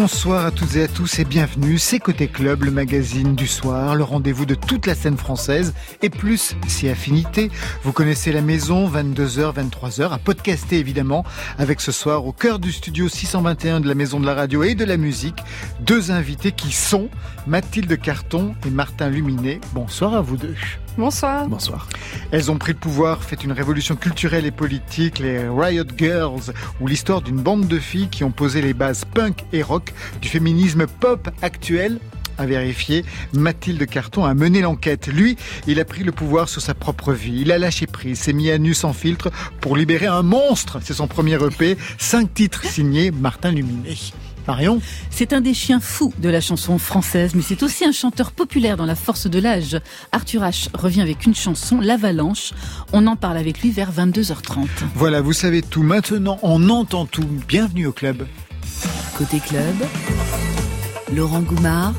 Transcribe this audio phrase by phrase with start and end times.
[0.00, 1.76] Bonsoir à toutes et à tous et bienvenue.
[1.76, 6.08] C'est Côté Club, le magazine du soir, le rendez-vous de toute la scène française et
[6.08, 7.50] plus si affinité.
[7.84, 11.22] Vous connaissez la maison, 22h, 23h, à podcaster évidemment,
[11.58, 14.74] avec ce soir au cœur du studio 621 de la maison de la radio et
[14.74, 15.36] de la musique,
[15.80, 17.10] deux invités qui sont
[17.46, 19.60] Mathilde Carton et Martin Luminet.
[19.74, 20.56] Bonsoir à vous deux.
[21.00, 21.48] Bonsoir.
[21.48, 21.88] Bonsoir.
[22.30, 26.86] Elles ont pris le pouvoir, fait une révolution culturelle et politique, les Riot Girls, ou
[26.86, 30.86] l'histoire d'une bande de filles qui ont posé les bases punk et rock du féminisme
[30.86, 32.00] pop actuel
[32.36, 33.06] à vérifier.
[33.32, 35.06] Mathilde Carton a mené l'enquête.
[35.06, 37.40] Lui, il a pris le pouvoir sur sa propre vie.
[37.40, 39.30] Il a lâché prise, s'est mis à nu sans filtre
[39.62, 40.80] pour libérer un monstre.
[40.82, 41.78] C'est son premier EP.
[41.96, 43.96] Cinq titres signés Martin Luminet.
[44.46, 48.32] Marion C'est un des chiens fous de la chanson française, mais c'est aussi un chanteur
[48.32, 49.78] populaire dans la force de l'âge.
[50.12, 52.52] Arthur H revient avec une chanson, L'Avalanche.
[52.92, 54.66] On en parle avec lui vers 22h30.
[54.94, 55.82] Voilà, vous savez tout.
[55.82, 57.26] Maintenant, on entend tout.
[57.48, 58.26] Bienvenue au club.
[59.16, 59.74] Côté club,
[61.12, 61.94] Laurent Goumard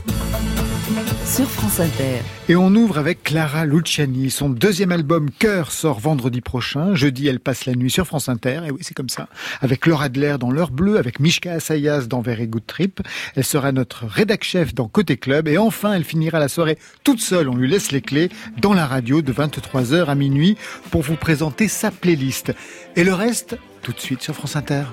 [1.31, 2.19] sur France Inter.
[2.49, 4.29] Et on ouvre avec Clara Luciani.
[4.29, 6.93] Son deuxième album Cœur sort vendredi prochain.
[6.93, 8.63] Jeudi, elle passe la nuit sur France Inter.
[8.67, 9.29] Et oui, c'est comme ça.
[9.61, 12.99] Avec Laura Adler dans L'heure bleue, avec Mishka Assayas dans Very Good Trip.
[13.37, 15.47] Elle sera notre rédac chef dans Côté Club.
[15.47, 17.47] Et enfin, elle finira la soirée toute seule.
[17.47, 20.57] On lui laisse les clés dans la radio de 23h à minuit
[20.89, 22.53] pour vous présenter sa playlist.
[22.97, 24.83] Et le reste, tout de suite sur France Inter.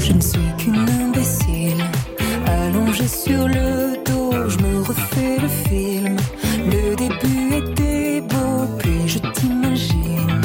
[0.00, 0.89] Je ne suis qu'une imbécile,
[2.70, 6.16] allongée sur le dos, je me refais le film.
[6.66, 10.40] Le début était beau, puis je t'imagine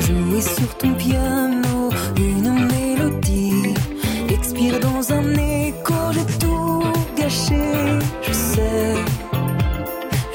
[0.00, 3.74] jouer sur ton piano une mélodie,
[4.28, 6.82] expire dans un écho, j'ai tout
[7.16, 7.64] gâché,
[8.22, 8.94] je sais,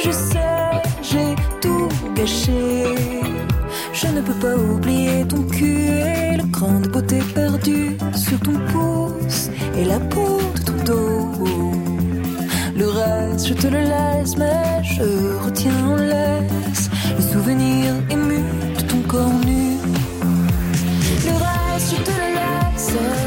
[0.03, 2.85] je sais, j'ai tout gâché.
[3.93, 8.57] Je ne peux pas oublier ton cul et le cran de beauté perdu sur ton
[8.71, 10.72] pouce et la peau de ton
[12.75, 18.41] Le reste, je te le laisse, mais je retiens en laisse le souvenir ému
[18.77, 19.77] de ton corps nu.
[21.25, 23.22] Le reste, je te le laisse.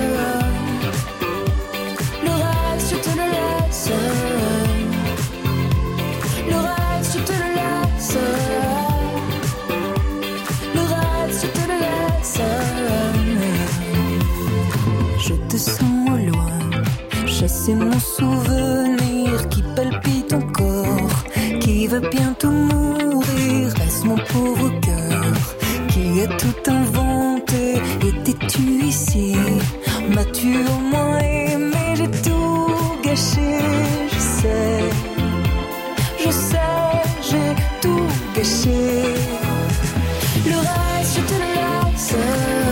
[17.66, 21.24] Chasser mon souvenir qui palpite encore,
[21.60, 23.72] qui va bientôt mourir.
[23.78, 25.32] Reste mon pauvre cœur
[25.88, 27.80] qui a tout inventé.
[28.06, 29.36] Étais-tu ici?
[30.14, 31.94] M'as-tu au moins aimé?
[31.94, 32.70] J'ai tout
[33.02, 33.58] gâché,
[34.12, 34.84] je sais.
[36.24, 36.58] Je sais,
[37.28, 39.14] j'ai tout gâché.
[40.46, 42.65] Le reste, je te laisse.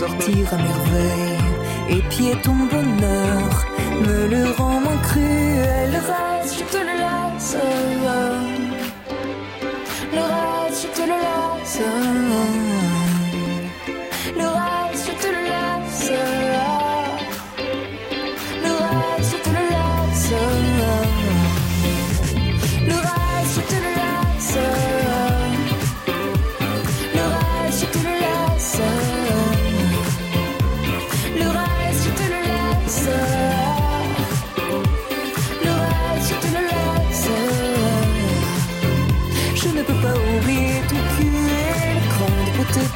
[0.00, 1.50] Sortir à merveille.
[1.90, 2.02] Et
[2.42, 3.66] ton bonheur
[4.06, 5.39] me le rend moins cruel.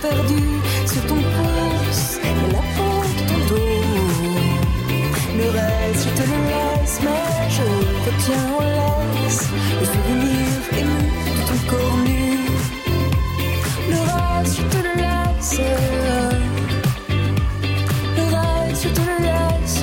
[0.04, 0.42] Perdu
[0.86, 3.84] sur ton pouce et la peau de ton dos.
[5.38, 7.66] Le reste, je te le laisse, mais je
[8.06, 8.64] retiens en
[9.14, 9.44] laisse
[9.80, 10.48] le souvenir
[10.80, 11.02] ému
[11.36, 12.24] de ton corps nu.
[13.92, 15.54] Le reste, te le laisse.
[18.18, 19.80] Le reste, je te le laisse.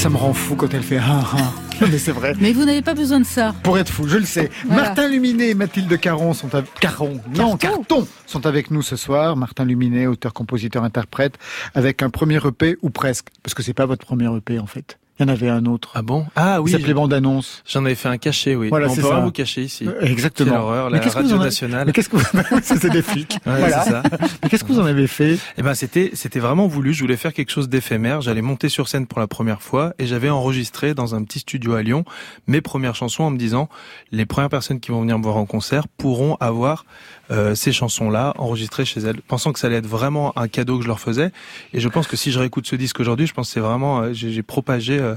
[0.00, 1.69] Ça me rend fou quand elle fait ah ah.
[1.90, 2.34] Mais c'est vrai.
[2.40, 3.54] Mais vous n'avez pas besoin de ça.
[3.62, 4.50] Pour être fou, je le sais.
[4.66, 4.82] Voilà.
[4.82, 6.72] Martin Luminet et Mathilde Caron sont avec...
[6.78, 7.78] Caron, non, Carton.
[7.78, 9.36] Carton sont avec nous ce soir.
[9.36, 11.38] Martin Luminet, auteur, compositeur, interprète,
[11.74, 14.99] avec un premier EP ou presque, parce que c'est pas votre premier EP en fait.
[15.20, 15.90] Il y en avait un autre.
[15.94, 16.24] Ah bon?
[16.34, 17.62] Ah oui, Il s'appelait Bande Annonce.
[17.68, 18.70] j'en avais fait un cachet, oui.
[18.70, 19.16] Voilà, on c'est peut ça.
[19.16, 19.86] rien vous cacher ici.
[19.86, 20.56] Euh, Exactement.
[20.56, 21.86] horreur, Mais la radio avez- nationale.
[21.86, 22.24] Mais qu'est-ce que vous...
[22.62, 23.38] C'est des flics.
[23.46, 23.82] Ouais, voilà.
[23.84, 24.02] c'est ça.
[24.42, 25.38] Mais qu'est-ce que vous en avez fait?
[25.58, 26.94] Eh ben c'était c'était vraiment voulu.
[26.94, 28.22] Je voulais faire quelque chose d'éphémère.
[28.22, 31.74] J'allais monter sur scène pour la première fois et j'avais enregistré dans un petit studio
[31.74, 32.04] à Lyon
[32.46, 33.68] mes premières chansons en me disant
[34.12, 36.86] les premières personnes qui vont venir me voir en concert pourront avoir
[37.30, 40.82] euh, ces chansons-là enregistrées chez elles, pensant que ça allait être vraiment un cadeau que
[40.82, 41.30] je leur faisais.
[41.72, 44.00] Et je pense que si je réécoute ce disque aujourd'hui, je pense que c'est vraiment
[44.00, 45.14] euh, j'ai propagé euh,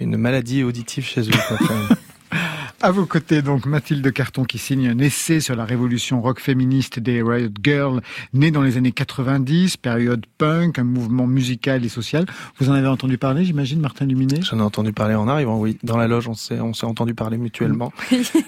[0.00, 1.32] une maladie auditive chez eux.
[2.82, 6.98] À vos côtés, donc, Mathilde Carton qui signe un essai sur la révolution rock féministe
[6.98, 8.02] des Riot Girls,
[8.34, 12.26] née dans les années 90, période punk, un mouvement musical et social.
[12.58, 15.78] Vous en avez entendu parler, j'imagine, Martin Luminet J'en ai entendu parler en arrivant, oui.
[15.82, 17.90] Dans la loge, on s'est on s'est entendu parler mutuellement.
[18.12, 18.44] en effet.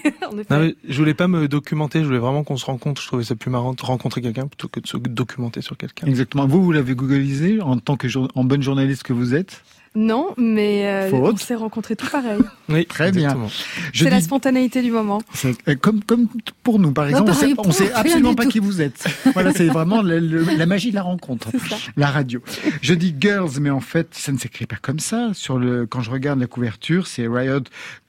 [0.51, 3.01] Non, mais je voulais pas me documenter, je voulais vraiment qu'on se rencontre.
[3.01, 6.05] Je trouvais ça plus marrant de rencontrer quelqu'un plutôt que de se documenter sur quelqu'un.
[6.05, 6.45] Exactement.
[6.47, 9.63] Vous, vous l'avez googlisé en tant que jour- en bonne journaliste que vous êtes?
[9.99, 12.37] Non, mais euh, on s'est rencontrés tout pareil.
[12.69, 13.29] Oui, Très bien.
[13.29, 13.49] exactement.
[13.93, 15.21] C'est la spontanéité du moment.
[15.45, 16.27] euh, comme, comme
[16.63, 18.49] pour nous, par exemple, on pareil, sait, absolument pas tout.
[18.49, 19.05] qui vous êtes.
[19.33, 21.47] Voilà, c'est vraiment le- le- la magie de la rencontre.
[21.95, 22.41] La radio.
[22.81, 25.31] Je dis girls, mais en fait, ça ne s'écrit pas comme ça.
[25.33, 27.61] Sur le, quand je regarde la couverture, c'est Riot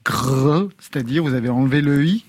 [0.05, 2.25] Grrr, c'est-à-dire vous avez enlevé le i.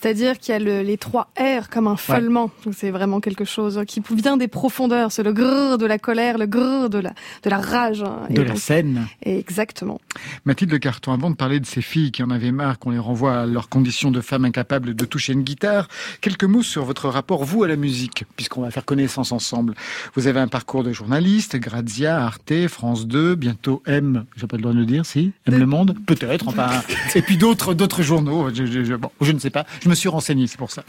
[0.00, 2.50] C'est-à-dire qu'il y a le- les trois R comme un feulement.
[2.64, 5.12] Donc c'est vraiment quelque chose qui vient des profondeurs.
[5.12, 7.10] C'est le grrr de la colère, le grrr de la,
[7.42, 8.02] de la rage.
[8.02, 8.20] hein.
[8.30, 9.06] Et de la donc- scène.
[9.22, 10.00] Exactement.
[10.44, 13.40] Mathilde Carton, avant de parler de ces filles qui en avaient marre qu'on les renvoie
[13.40, 15.88] à leurs conditions de femmes incapables de toucher une guitare,
[16.20, 19.74] quelques mots sur votre rapport, vous, à la musique, puisqu'on va faire connaissance ensemble.
[20.14, 24.62] Vous avez un parcours de journaliste, Grazia, Arte, France 2, bientôt M, j'ai pas le
[24.62, 25.32] droit de le dire, si?
[25.46, 25.96] M Le Monde?
[26.06, 26.70] Peut-être, enfin,
[27.14, 29.94] et puis d'autres d'autres journaux, je, je, je- bon, je ne sais pas, je me
[29.94, 30.82] suis renseigné, c'est pour ça.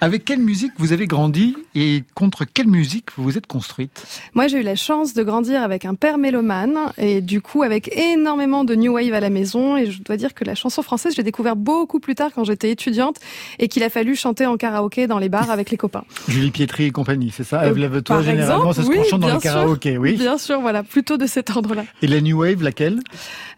[0.00, 4.04] Avec quelle musique vous avez grandi et contre quelle musique vous vous êtes construite?
[4.34, 7.96] Moi, j'ai eu la chance de grandir avec un père mélomane et du coup avec
[7.96, 9.76] énormément de new wave à la maison.
[9.76, 12.44] Et je dois dire que la chanson française, je l'ai découvert beaucoup plus tard quand
[12.44, 13.16] j'étais étudiante
[13.58, 16.04] et qu'il a fallu chanter en karaoké dans les bars avec les copains.
[16.28, 17.62] Julie Pietri et compagnie, c'est ça?
[17.62, 19.50] Euh, Lève-toi, par généralement, se oui, chante dans le bien sûr.
[19.52, 20.16] karaoké, oui.
[20.16, 21.84] Bien sûr, voilà, plutôt de cet ordre-là.
[22.02, 22.98] Et la New Wave, laquelle?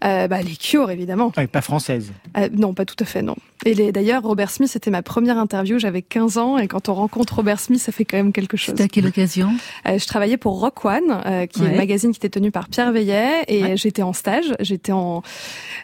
[0.04, 1.32] Euh, bah, les Cure, évidemment.
[1.36, 2.12] ah, Pas française.
[2.36, 3.36] Euh, non, pas tout à fait, non.
[3.64, 6.94] Et les- d'ailleurs, Robert Smith, c'était ma première interview, j'avais 15 ans, et quand on
[6.94, 8.70] rencontre Robert Smith, ça fait quand même quelque chose.
[8.70, 9.50] C'était à quelle occasion?
[9.86, 12.68] Euh, je travaillais pour Rock One, euh, qui est le magazine qui était tenu par
[12.68, 13.76] Pierre Veillet, et Ouais.
[13.76, 15.22] j'étais en stage, j'étais en,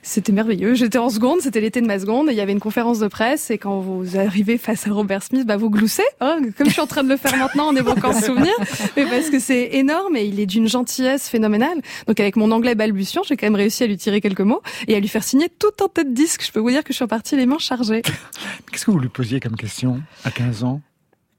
[0.02, 2.58] c'était merveilleux, j'étais en seconde, c'était l'été de ma seconde, et il y avait une
[2.60, 6.38] conférence de presse, et quand vous arrivez face à Robert Smith, bah vous gloussez, hein,
[6.58, 8.54] comme je suis en train de le faire maintenant en évoquant ce souvenir,
[8.96, 11.80] mais parce que c'est énorme, et il est d'une gentillesse phénoménale.
[12.08, 14.96] Donc avec mon anglais balbutiant, j'ai quand même réussi à lui tirer quelques mots, et
[14.96, 16.42] à lui faire signer tout un tête disque.
[16.46, 18.02] Je peux vous dire que je suis repartie les mains chargées.
[18.72, 20.80] Qu'est-ce que vous lui posiez comme question à 15 ans?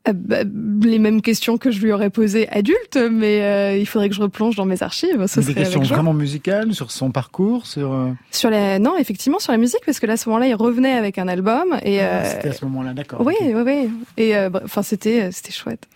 [0.08, 0.38] Euh, bah,
[0.84, 4.22] les mêmes questions que je lui aurais posées adulte, mais euh, il faudrait que je
[4.22, 5.26] replonge dans mes archives.
[5.28, 7.92] Ce Des questions vraiment musicales sur son parcours, sur.
[7.92, 10.56] euh, Sur la, non, effectivement, sur la musique, parce que là, à ce moment-là, il
[10.56, 12.00] revenait avec un album et.
[12.02, 13.22] ah, C'était à ce moment-là, d'accord.
[13.26, 13.90] oui, oui, oui.
[14.18, 15.88] Et bref, enfin, c'était, c'était chouette.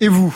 [0.00, 0.34] Et vous?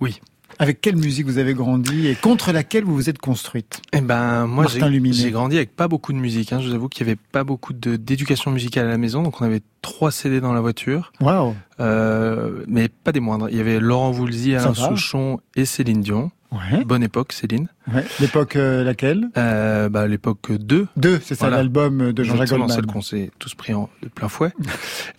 [0.00, 0.20] Oui.
[0.62, 3.82] Avec quelle musique vous avez grandi et contre laquelle vous vous êtes construite?
[3.92, 6.52] Eh ben, moi, j'ai grandi avec pas beaucoup de musique.
[6.52, 6.60] Hein.
[6.60, 9.44] Je vous avoue qu'il y avait pas beaucoup d'éducation musicale à la maison, donc on
[9.44, 13.48] avait trois CD dans la voiture, Waouh euh, mais pas des moindres.
[13.50, 14.72] Il y avait Laurent Voulzy, Alain.
[14.72, 16.30] Souchon et Céline Dion.
[16.52, 16.84] Ouais.
[16.84, 17.66] Bonne époque, Céline.
[17.92, 18.04] ouais.
[18.20, 19.30] L'époque euh, laquelle?
[19.38, 20.86] Euh, bah, l'époque 2.
[20.96, 21.56] Deux, c'est ça Voilà.
[21.56, 22.68] l'album de Jean-Jacques Goldman.
[22.68, 24.52] celle qu'on s'est tous pris en, de plein fouet.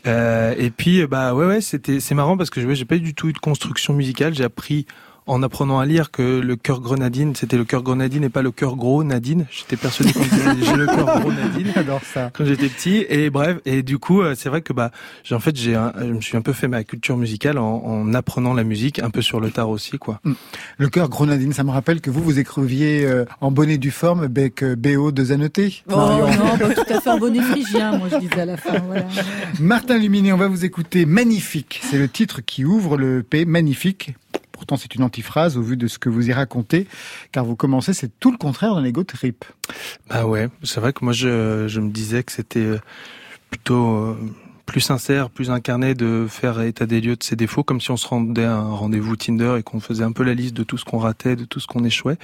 [0.05, 2.97] euh, et puis, bah ouais, ouais, c'était, c'est marrant parce que je- ouais, j'ai pas
[2.97, 4.33] du tout eu de construction musicale.
[4.35, 4.85] J'ai appris
[5.25, 8.51] en apprenant à lire que le cœur grenadine, c'était le cœur grenadine et pas le
[8.51, 9.45] cœur gros Nadine.
[9.51, 10.21] J'étais persuadé quand
[10.61, 12.31] j'ai le cœur gros Nadine J'adore ça.
[12.33, 13.05] quand j'étais petit.
[13.09, 14.91] Et bref, et du coup, euh, c'est vrai que bah,
[15.23, 17.83] j'ai en fait, j'ai, un- je me suis un peu fait ma culture musicale en,
[17.85, 20.19] en apprenant la musique, un peu sur le tard aussi, quoi.
[20.77, 24.23] Le cœur grenadine, ça me rappelle que vous, vous écriviez euh, en bonnet du forme
[24.23, 25.83] avec euh, BO de Zanoté.
[25.89, 28.79] Oh non, pas tout à fait un bonnet phrygien, moi je disais à la fin.
[28.87, 29.05] Voilà.
[29.59, 31.79] Martin Luminé, on va vous écouter Magnifique.
[31.83, 33.45] C'est le titre qui ouvre le P.
[33.45, 34.15] Magnifique.
[34.63, 36.87] Pourtant, c'est une antiphrase au vu de ce que vous y racontez,
[37.33, 39.43] car vous commencez, c'est tout le contraire d'un ego trip.
[40.07, 41.27] Bah ouais, c'est vrai que moi je,
[41.81, 42.79] me disais que c'était euh,
[43.49, 44.17] plutôt euh,
[44.65, 47.97] plus sincère, plus incarné de faire état des lieux de ses défauts, comme si on
[47.97, 50.77] se rendait à un rendez-vous Tinder et qu'on faisait un peu la liste de tout
[50.77, 52.17] ce qu'on ratait, de tout ce qu'on échouait.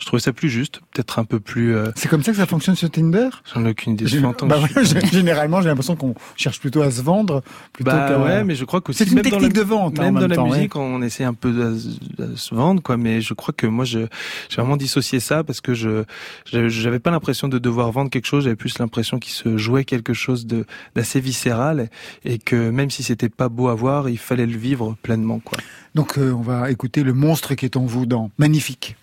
[0.00, 1.74] Je trouvais ça plus juste, peut-être un peu plus.
[1.74, 1.90] Euh...
[1.94, 3.28] C'est comme ça que ça fonctionne sur Tinder?
[3.54, 4.06] J'en ai aucune idée.
[4.42, 8.44] Bah ouais, généralement, j'ai l'impression qu'on cherche plutôt à se vendre plutôt Bah qu'à- ouais,
[8.44, 10.30] mais je crois que C'est une technique la- de vente, hein, en même dans même
[10.30, 10.50] la ouais.
[10.56, 12.96] musique, on essaie un peu de, se vendre, quoi.
[12.96, 14.00] Mais je crois que moi, je,
[14.48, 16.04] j'ai vraiment dissocié ça parce que je,
[16.52, 18.44] je- j'avais pas l'impression de devoir vendre quelque chose.
[18.44, 20.64] J'avais plus l'impression qu'il se jouait quelque chose de
[20.96, 21.83] d'assez viscéral
[22.24, 25.58] et que même si c'était pas beau à voir, il fallait le vivre pleinement, quoi.
[25.94, 28.96] Donc euh, on va écouter le monstre qui est en vous dans Magnifique.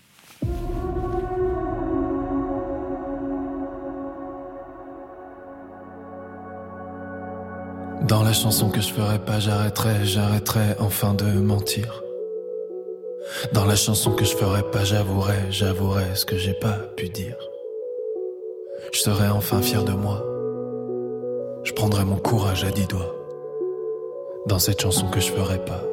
[8.08, 12.02] Dans la chanson que je ferai pas, j'arrêterai, j'arrêterai enfin de mentir.
[13.52, 17.36] Dans la chanson que je ferai pas, j'avouerai, j'avouerai ce que j'ai pas pu dire.
[18.92, 20.31] Je serai enfin fier de moi.
[21.64, 23.14] Je prendrai mon courage à dix doigts.
[24.46, 25.91] Dans cette chanson que je ferai pas.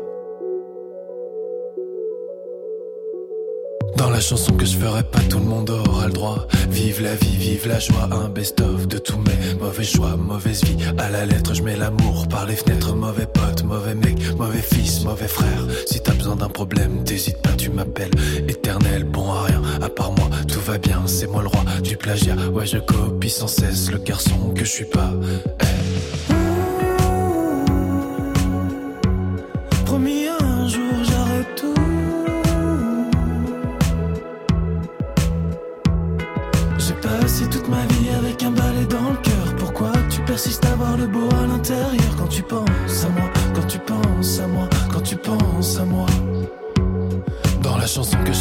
[3.97, 6.47] Dans la chanson que je ferai pas, tout le monde aura le droit.
[6.69, 10.77] Vive la vie, vive la joie, un best-of de tous mes mauvais choix, mauvaise vie.
[10.97, 12.95] À la lettre, je mets l'amour par les fenêtres.
[12.95, 15.65] Mauvais pote, mauvais mec, mauvais fils, mauvais frère.
[15.85, 18.11] Si t'as besoin d'un problème, t'hésites pas, tu m'appelles.
[18.47, 21.01] Éternel, bon à rien, à part moi, tout va bien.
[21.05, 22.35] C'est moi le roi du plagiat.
[22.53, 25.11] Ouais, je copie sans cesse le garçon que je suis pas.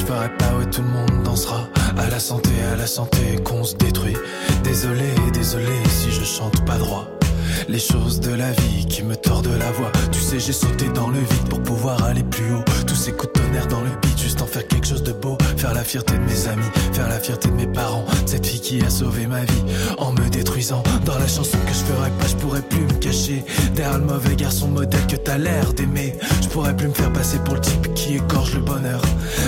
[0.09, 1.69] Ferai pas, ouais, tout le monde dansera.
[1.99, 4.17] À la santé, à la santé, qu'on se détruit.
[4.65, 7.17] Désolé, désolé si je chante pas droit.
[7.67, 9.91] Les choses de la vie qui me tordent la voix.
[10.12, 12.65] Tu sais, j'ai sauté dans le vide pour pouvoir aller plus haut.
[12.87, 15.37] Tous ces coups de tonnerre dans le beat, juste en faire quelque chose de beau.
[15.57, 18.05] Faire la fierté de mes amis, faire la fierté de mes parents.
[18.27, 19.62] Cette fille qui a sauvé ma vie
[19.99, 20.83] en me détruisant.
[21.05, 23.45] Dans la chanson que je ferai pas, je pourrais plus me cacher.
[23.75, 26.15] Derrière le mauvais garçon modèle que t'as l'air d'aimer.
[26.43, 29.03] Je pourrais plus me faire passer pour le type qui écorche le bonheur.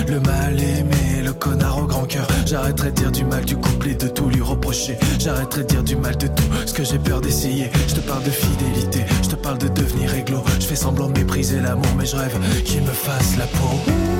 [0.07, 2.27] Le mal aimé, connard au grand cœur.
[2.45, 4.97] J'arrêterai de dire du mal du couple et de tout lui reprocher.
[5.19, 7.69] J'arrêterai de dire du mal de tout ce que j'ai peur d'essayer.
[7.87, 10.43] Je te parle de fidélité, je te parle de devenir réglo.
[10.59, 14.10] Je fais semblant de mépriser l'amour, mais je rêve qu'il me fasse la peau.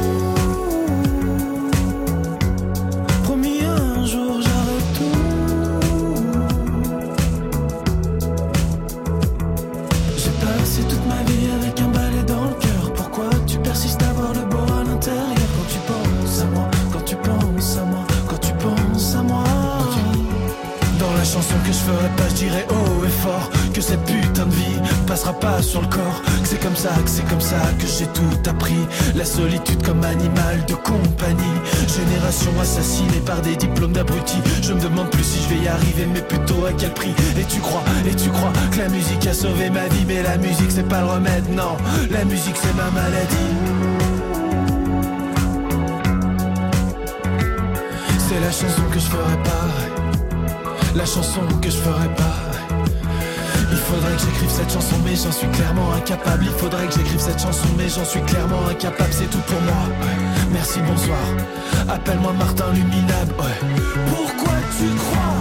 [27.08, 28.88] C'est comme ça que j'ai tout appris.
[29.16, 31.58] La solitude comme animal de compagnie.
[31.88, 34.42] Génération assassinée par des diplômes d'abrutis.
[34.62, 37.14] Je me demande plus si je vais y arriver, mais plutôt à quel prix.
[37.40, 40.38] Et tu crois, et tu crois que la musique a sauvé ma vie, mais la
[40.38, 41.78] musique c'est pas le remède, non.
[42.10, 43.36] La musique c'est ma maladie.
[48.28, 49.68] C'est la chanson que je ferai pas.
[50.96, 52.51] La chanson que je ferai pas.
[53.72, 56.44] Il faudrait que j'écrive cette chanson, mais j'en suis clairement incapable.
[56.46, 59.12] Il faudrait que j'écrive cette chanson, mais j'en suis clairement incapable.
[59.12, 59.84] C'est tout pour moi.
[60.52, 61.20] Merci, bonsoir.
[61.90, 63.34] Appelle-moi Martin Luminable.
[64.10, 65.41] Pourquoi tu crois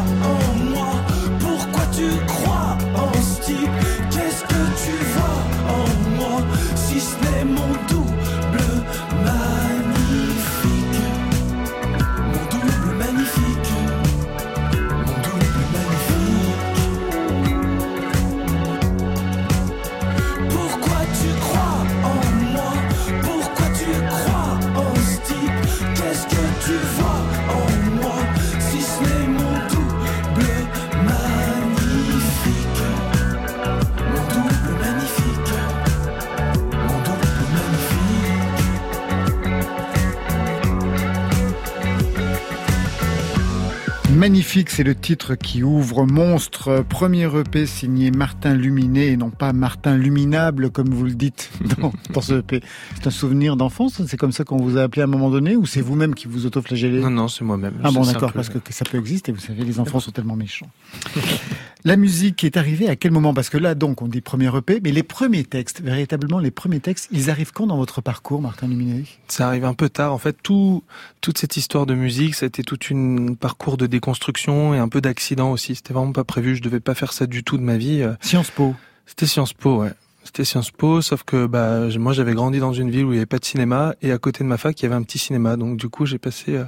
[44.20, 49.54] Magnifique, c'est le titre qui ouvre Monstre, premier EP signé Martin Luminé et non pas
[49.54, 51.50] Martin Luminable comme vous le dites
[51.80, 52.60] dans, dans ce EP.
[52.96, 55.56] C'est un souvenir d'enfance, c'est comme ça qu'on vous a appelé à un moment donné
[55.56, 57.00] ou c'est vous-même qui vous autoflagellez?
[57.00, 57.80] Non, non, c'est moi-même.
[57.82, 60.68] Ah bon d'accord, parce que ça peut exister, vous savez, les enfants sont tellement méchants.
[61.84, 63.32] La musique est arrivée à quel moment?
[63.32, 66.80] Parce que là donc on dit premier EP, mais les premiers textes, véritablement les premiers
[66.80, 69.04] textes, ils arrivent quand dans votre parcours Martin Luminé?
[69.28, 70.12] Ça arrive un peu tard.
[70.12, 70.84] En fait, tout,
[71.22, 75.52] toute cette histoire de musique, c'était tout un parcours de déconstruction et un peu d'accident
[75.52, 75.74] aussi.
[75.74, 76.54] C'était vraiment pas prévu.
[76.54, 78.02] Je devais pas faire ça du tout de ma vie.
[78.02, 78.74] Euh, Sciences Po.
[79.06, 79.92] C'était Sciences Po, ouais.
[80.22, 83.18] C'était Sciences Po, sauf que bah moi j'avais grandi dans une ville où il n'y
[83.18, 85.18] avait pas de cinéma et à côté de ma fac il y avait un petit
[85.18, 86.64] cinéma, donc du coup j'ai passé euh,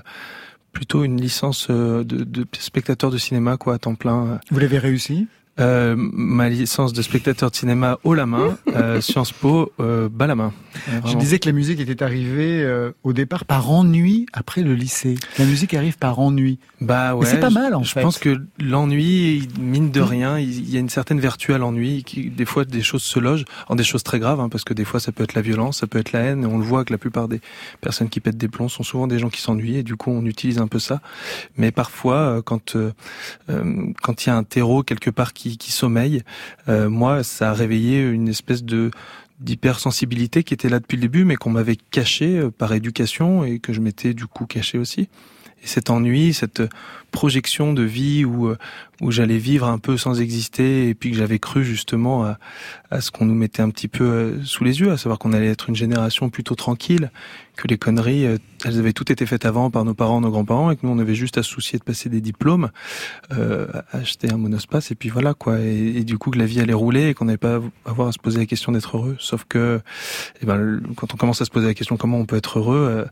[0.73, 4.41] plutôt une licence euh, de, de spectateur de cinéma quoi à temps plein.
[4.50, 5.29] Vous l'avez réussi?
[5.61, 10.26] Euh, ma licence de spectateur de cinéma haut la main, euh, Sciences Po euh, bas
[10.26, 10.52] la main.
[10.88, 14.75] Euh, Je disais que la musique était arrivée euh, au départ par ennui après le
[14.75, 15.16] lycée.
[15.38, 16.59] La musique arrive par ennui.
[16.80, 17.26] Bah ouais.
[17.26, 18.00] c'est pas mal en je fait.
[18.00, 22.02] pense que l'ennui, mine de rien, il y a une certaine vertu à l'ennui.
[22.04, 24.73] Qui, des fois, des choses se logent, en des choses très graves, hein, parce que
[24.73, 26.44] des fois, ça peut être la violence, ça peut être la haine.
[26.44, 27.40] Et on le voit que la plupart des
[27.82, 30.25] personnes qui pètent des plombs sont souvent des gens qui s'ennuient, et du coup, on
[30.25, 31.00] utilise un peu ça.
[31.59, 32.76] Mais parfois, quand
[33.50, 36.22] euh, quand il y a un terreau quelque part qui, qui sommeille,
[36.68, 38.90] euh, moi, ça a réveillé une espèce de
[39.40, 43.72] d'hypersensibilité qui était là depuis le début, mais qu'on m'avait caché par éducation et que
[43.72, 45.08] je m'étais du coup caché aussi.
[45.62, 46.62] Et cet ennui, cette
[47.11, 48.54] projection de vie où
[49.02, 52.38] où j'allais vivre un peu sans exister et puis que j'avais cru justement à,
[52.92, 55.49] à ce qu'on nous mettait un petit peu sous les yeux, à savoir qu'on allait
[55.49, 57.11] être une génération plutôt tranquille,
[57.57, 58.25] que les conneries,
[58.64, 61.00] elles avaient toutes été faites avant par nos parents, nos grands-parents et que nous on
[61.00, 62.71] avait juste à se soucier de passer des diplômes,
[63.33, 65.59] euh, acheter un monospace et puis voilà quoi.
[65.59, 68.07] Et, et, du coup que la vie allait rouler et qu'on n'avait pas à avoir
[68.07, 69.16] à se poser la question d'être heureux.
[69.19, 69.81] Sauf que,
[70.40, 72.87] eh ben, quand on commence à se poser la question comment on peut être heureux,
[72.88, 73.04] euh,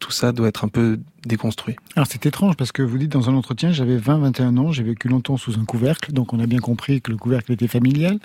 [0.00, 1.76] tout ça doit être un peu déconstruit.
[1.96, 5.08] Alors c'est étrange parce que vous dites dans un entretien, j'avais 20-21 ans, j'ai vécu
[5.08, 8.18] longtemps sous un couvercle, donc on a bien compris que le couvercle était familial.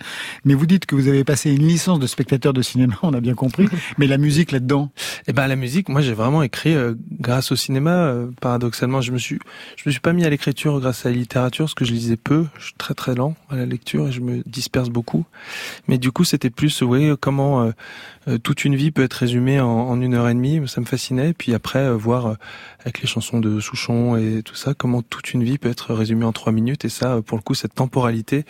[0.43, 3.21] Mais vous dites que vous avez passé une licence de spectateur de cinéma, on a
[3.21, 3.67] bien compris.
[3.97, 4.91] mais la musique là-dedans?
[5.27, 7.91] Eh ben la musique, moi j'ai vraiment écrit euh, grâce au cinéma.
[7.91, 9.39] Euh, paradoxalement, je me suis,
[9.75, 12.17] je me suis pas mis à l'écriture grâce à la littérature, parce que je lisais
[12.17, 12.45] peu.
[12.57, 15.25] Je suis très très lent à la lecture et je me disperse beaucoup.
[15.87, 17.71] Mais du coup, c'était plus, oui, comment
[18.27, 20.61] euh, toute une vie peut être résumée en, en, une heure et demie.
[20.67, 21.33] Ça me fascinait.
[21.33, 22.35] Puis après, voir
[22.85, 26.23] avec les chansons de Souchon et tout ça, comment toute une vie peut être résumée
[26.23, 26.85] en trois minutes.
[26.85, 28.45] Et ça, pour le coup, cette temporalité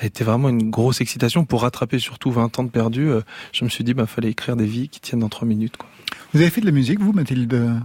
[0.00, 3.08] a été vraiment une grosse excitation pour rattraper surtout 20 ans de perdu.
[3.52, 5.78] Je me suis dit, bah, fallait écrire des vies qui tiennent dans trois minutes.
[5.78, 5.88] Quoi.
[6.34, 7.80] Vous avez fait de la musique, vous, Mathilde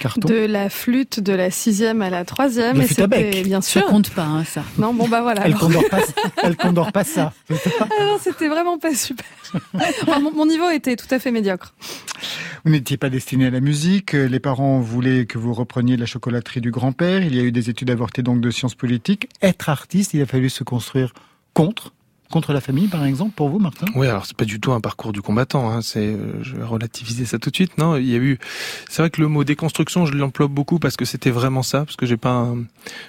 [0.00, 0.28] Carton?
[0.28, 2.80] De la flûte de la sixième à la troisième.
[2.80, 3.82] Et c'était bien sûr.
[3.82, 4.64] Ça compte pas, hein, ça.
[4.78, 5.42] Non, bon bah voilà.
[5.44, 6.00] Elle condore pas,
[6.42, 7.32] elle condore pas ça?
[7.80, 9.26] ah non, c'était vraiment pas super.
[9.74, 11.74] Enfin, mon, mon, niveau était tout à fait médiocre.
[12.64, 14.12] Vous n'étiez pas destiné à la musique.
[14.14, 17.22] Les parents voulaient que vous repreniez la chocolaterie du grand-père.
[17.22, 19.28] Il y a eu des études avortées donc de sciences politiques.
[19.42, 21.12] Être artiste, il a fallu se construire
[21.52, 21.92] contre
[22.30, 23.86] contre la famille, par exemple, pour vous, Martin?
[23.94, 25.70] Oui, alors c'est pas du tout un parcours du combattant.
[25.70, 25.82] Hein.
[25.82, 27.78] C'est, je vais relativiser ça tout de suite.
[27.78, 28.38] Non, il y a eu.
[28.88, 31.96] C'est vrai que le mot déconstruction, je l'emploie beaucoup parce que c'était vraiment ça, parce
[31.96, 32.64] que j'ai pas, un,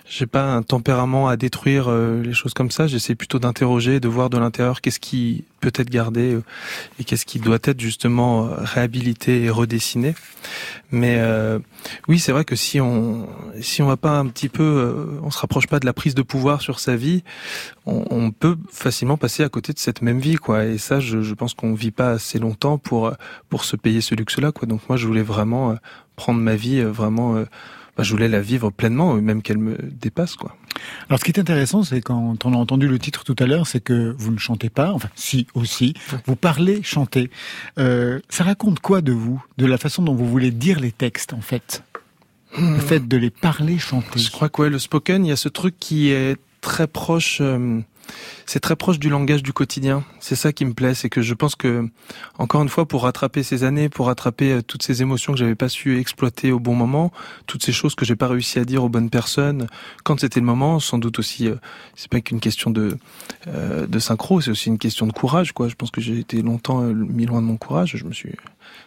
[0.08, 2.88] j'ai pas un tempérament à détruire euh, les choses comme ça.
[2.88, 6.44] J'essaie plutôt d'interroger, de voir de l'intérieur qu'est-ce qui peut être gardé euh,
[7.00, 10.14] et qu'est-ce qui doit être justement réhabilité et redessiné.
[10.92, 11.60] Mais euh,
[12.08, 13.28] oui, c'est vrai que si on
[13.60, 16.16] si on va pas un petit peu, euh, on se rapproche pas de la prise
[16.16, 17.24] de pouvoir sur sa vie,
[17.88, 20.66] on peut facilement passer à côté de cette même vie, quoi.
[20.66, 23.14] Et ça, je, je pense qu'on vit pas assez longtemps pour
[23.50, 24.68] pour se payer ce luxe-là, quoi.
[24.68, 25.76] Donc moi, je voulais vraiment euh,
[26.16, 27.44] prendre ma vie vraiment.
[27.98, 30.54] Bah, je voulais la vivre pleinement, même qu'elle me dépasse, quoi.
[31.08, 33.68] Alors, ce qui est intéressant, c'est quand on a entendu le titre tout à l'heure,
[33.68, 35.94] c'est que vous ne chantez pas, enfin, si aussi,
[36.26, 37.30] vous parlez, chantez.
[37.80, 41.32] Euh, ça raconte quoi de vous, de la façon dont vous voulez dire les textes,
[41.32, 41.84] en fait?
[42.58, 44.20] Le fait de les parler, chanter.
[44.20, 47.40] Je crois que ouais, le spoken, il y a ce truc qui est très proche.
[47.40, 47.80] Euh,
[48.46, 50.04] c'est très proche du langage du quotidien.
[50.20, 51.88] C'est ça qui me plaît, c'est que je pense que,
[52.38, 55.70] encore une fois, pour rattraper ces années, pour rattraper toutes ces émotions que j'avais pas
[55.70, 57.12] su exploiter au bon moment,
[57.48, 59.68] toutes ces choses que j'ai pas réussi à dire aux bonnes personnes,
[60.04, 61.56] quand c'était le moment, sans doute aussi, euh,
[61.96, 62.98] c'est pas qu'une question de
[63.48, 65.68] euh, de synchro, c'est aussi une question de courage, quoi.
[65.68, 67.94] Je pense que j'ai été longtemps euh, mis loin de mon courage.
[67.96, 68.34] Je me suis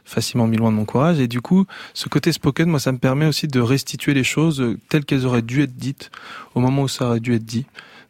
[0.04, 2.98] facilement mis loin de mon courage et du coup, ce côté spoken, moi, ça me
[2.98, 6.10] permet aussi de restituer les choses telles qu'elles auraient dû être dites
[6.54, 7.66] au moment où ça aurait dû être dit.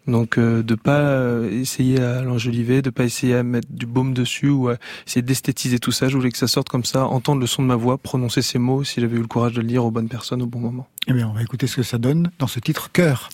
[0.09, 4.15] Donc euh, de pas euh, essayer à l'enjoliver, de pas essayer à mettre du baume
[4.15, 6.09] dessus ou à essayer d'esthétiser tout ça.
[6.09, 8.59] Je voulais que ça sorte comme ça, entendre le son de ma voix, prononcer ces
[8.59, 10.89] mots si j'avais eu le courage de le dire aux bonnes personnes au bon moment.
[11.07, 13.29] Eh bien, on va écouter ce que ça donne dans ce titre Cœur.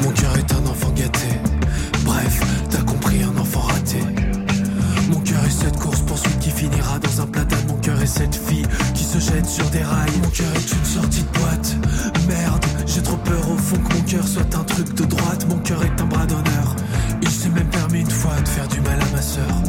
[0.00, 1.28] Mon cœur est un enfant gâté.
[2.04, 3.98] Bref, t'as compris, un enfant raté.
[5.10, 7.66] Mon cœur est cette course poursuite qui finira dans un platane.
[7.68, 10.10] Mon cœur est cette fille qui se jette sur des rails.
[10.22, 11.76] Mon cœur est une sortie de boîte.
[12.28, 13.39] Merde, j'ai trop peur
[13.70, 15.46] au fond que mon cœur soit un truc de droite.
[15.48, 16.76] Mon cœur est un bras d'honneur.
[17.22, 19.62] Il s'est même permis une fois de faire du mal à ma sœur.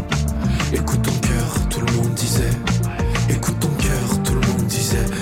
[0.73, 2.49] Écoute ton cœur, tout le monde disait.
[3.29, 5.20] Écoute ton cœur, tout le monde disait.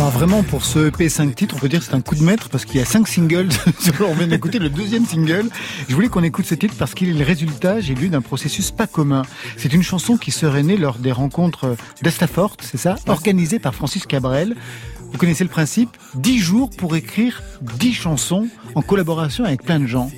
[0.00, 2.22] Alors vraiment, pour ce EP 5 titres, on peut dire que c'est un coup de
[2.22, 3.50] maître parce qu'il y a 5 singles.
[4.00, 5.50] on vient d'écouter le deuxième single.
[5.90, 8.70] Je voulais qu'on écoute ce titre parce qu'il est le résultat, j'ai lu, d'un processus
[8.70, 9.24] pas commun.
[9.58, 12.96] C'est une chanson qui serait née lors des rencontres d'Estafort, c'est ça?
[13.08, 14.56] Organisées par Francis Cabrel.
[15.12, 15.94] Vous connaissez le principe?
[16.14, 20.10] 10 jours pour écrire 10 chansons en collaboration avec plein de gens.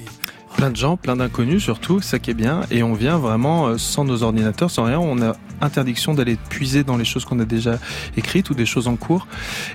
[0.57, 2.63] Plein de gens, plein d'inconnus surtout, ça qui est bien.
[2.71, 4.99] Et on vient vraiment euh, sans nos ordinateurs, sans rien.
[4.99, 7.79] On a interdiction d'aller puiser dans les choses qu'on a déjà
[8.17, 9.27] écrites ou des choses en cours.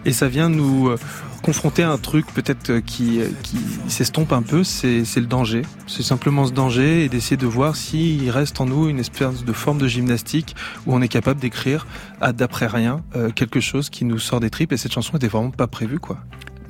[0.05, 0.97] Et ça vient nous euh,
[1.41, 5.63] confronter à un truc peut-être euh, qui, qui s'estompe un peu, c'est le danger.
[5.87, 9.53] C'est simplement ce danger et d'essayer de voir s'il reste en nous une espèce de
[9.53, 11.87] forme de gymnastique où on est capable d'écrire
[12.33, 13.01] d'après rien
[13.35, 14.71] quelque chose qui nous sort des tripes.
[14.71, 16.17] Et cette chanson était vraiment pas prévue, quoi.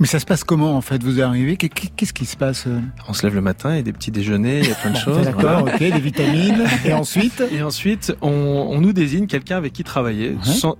[0.00, 1.02] Mais ça se passe comment en fait?
[1.02, 2.80] Vous arrivez Qu'est-ce qui se passe euh?
[3.08, 4.92] On se lève le matin, il y a des petits déjeuners, il y a plein
[4.92, 5.24] de choses.
[5.24, 6.64] D'accord, ok, des vitamines.
[6.84, 7.42] Et ensuite?
[7.50, 10.36] Et ensuite, on, on nous désigne quelqu'un avec qui travailler,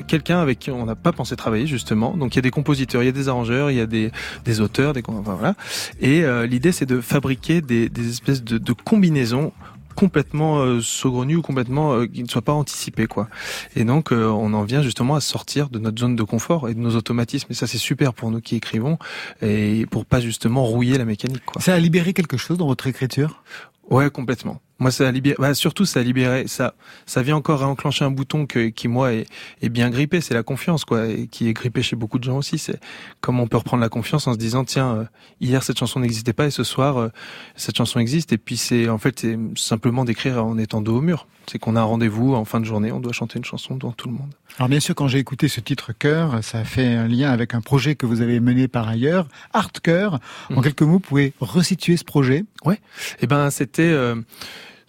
[0.06, 2.16] quelqu'un avec qui on n'a pas pensé travailler justement.
[2.16, 4.12] Donc il y a des compositeurs, il y a des arrangeurs, il y a des,
[4.44, 5.54] des auteurs, des enfin, voilà.
[6.00, 9.52] Et euh, l'idée c'est de fabriquer des, des espèces de, de combinaisons
[9.98, 13.28] complètement euh, saugrenu ou complètement euh, qui ne soit pas anticipé quoi.
[13.74, 16.74] Et donc euh, on en vient justement à sortir de notre zone de confort et
[16.74, 18.96] de nos automatismes et ça c'est super pour nous qui écrivons
[19.42, 21.60] et pour pas justement rouiller la mécanique quoi.
[21.60, 23.42] Ça a libéré quelque chose dans votre écriture?
[23.90, 24.60] Ouais, complètement.
[24.80, 28.12] Moi, ça a libéré, bah, surtout, ça a libéré, ça, ça vient encore réenclencher un
[28.12, 29.26] bouton que, qui, moi, est,
[29.60, 30.20] est bien grippé.
[30.20, 32.58] C'est la confiance, quoi, et qui est grippé chez beaucoup de gens aussi.
[32.58, 32.78] C'est
[33.20, 35.04] comment on peut reprendre la confiance en se disant, tiens, euh,
[35.40, 37.08] hier, cette chanson n'existait pas et ce soir, euh,
[37.56, 38.32] cette chanson existe.
[38.32, 41.26] Et puis, c'est, en fait, c'est simplement d'écrire en étant dos au mur.
[41.50, 43.92] C'est qu'on a un rendez-vous en fin de journée, on doit chanter une chanson devant
[43.92, 44.30] tout le monde.
[44.58, 47.54] Alors, bien sûr, quand j'ai écouté ce titre Cœur, ça a fait un lien avec
[47.54, 50.20] un projet que vous avez mené par ailleurs, Art Cœur.
[50.54, 50.62] En mmh.
[50.62, 52.44] quelques mots, vous pouvez resituer ce projet?
[52.64, 52.78] Ouais.
[53.22, 54.16] Eh ben, c'était, euh,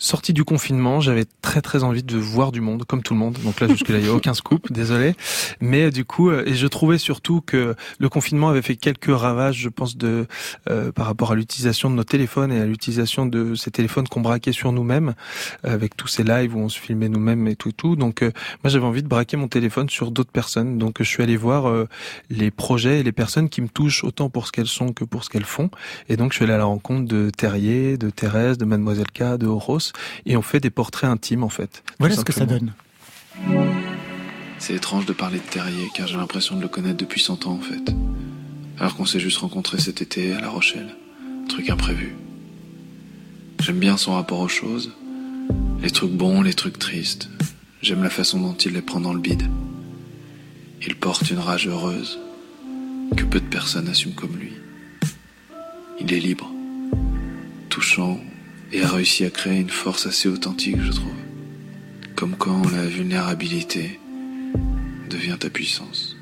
[0.02, 3.38] Sorti du confinement, j'avais très très envie de voir du monde, comme tout le monde.
[3.44, 5.14] Donc là, jusque-là, il n'y a aucun scoop, désolé.
[5.60, 9.58] Mais du coup, euh, et je trouvais surtout que le confinement avait fait quelques ravages,
[9.58, 10.26] je pense, de
[10.70, 14.22] euh, par rapport à l'utilisation de nos téléphones et à l'utilisation de ces téléphones qu'on
[14.22, 15.16] braquait sur nous-mêmes,
[15.64, 17.98] avec tous ces lives où on se filmait nous-mêmes et tout et tout.
[17.98, 18.32] Donc moi,
[18.72, 20.78] j'avais envie de braquer mon téléphone sur d'autres personnes.
[20.78, 21.70] Donc je suis allé voir
[22.30, 25.26] les projets et les personnes qui me touchent autant pour ce qu'elles sont que pour
[25.26, 25.70] ce qu'elles font.
[26.08, 29.38] Et donc je suis allé à la rencontre de Terrier, de Thérèse, de Mademoiselle K,
[29.38, 29.89] de Horos
[30.26, 31.84] et on fait des portraits intimes en fait.
[32.00, 32.74] Voilà ce que ça donne.
[34.60, 37.54] C'est étrange de parler de Terrier car j'ai l'impression de le connaître depuis 100 ans
[37.54, 37.94] en fait.
[38.80, 40.96] Alors qu'on s'est juste rencontrés cet été à La Rochelle.
[41.48, 42.16] Truc imprévu.
[43.60, 44.92] J'aime bien son rapport aux choses.
[45.82, 47.30] Les trucs bons, les trucs tristes.
[47.82, 49.44] J'aime la façon dont il les prend dans le bide.
[50.86, 52.20] Il porte une rage heureuse
[53.16, 54.54] que peu de personnes assument comme lui.
[56.00, 56.50] Il est libre,
[57.70, 58.20] touchant,
[58.72, 61.12] et a réussi à créer une force assez authentique, je trouve.
[62.16, 64.00] Comme quand la vulnérabilité
[65.10, 66.16] devient ta puissance.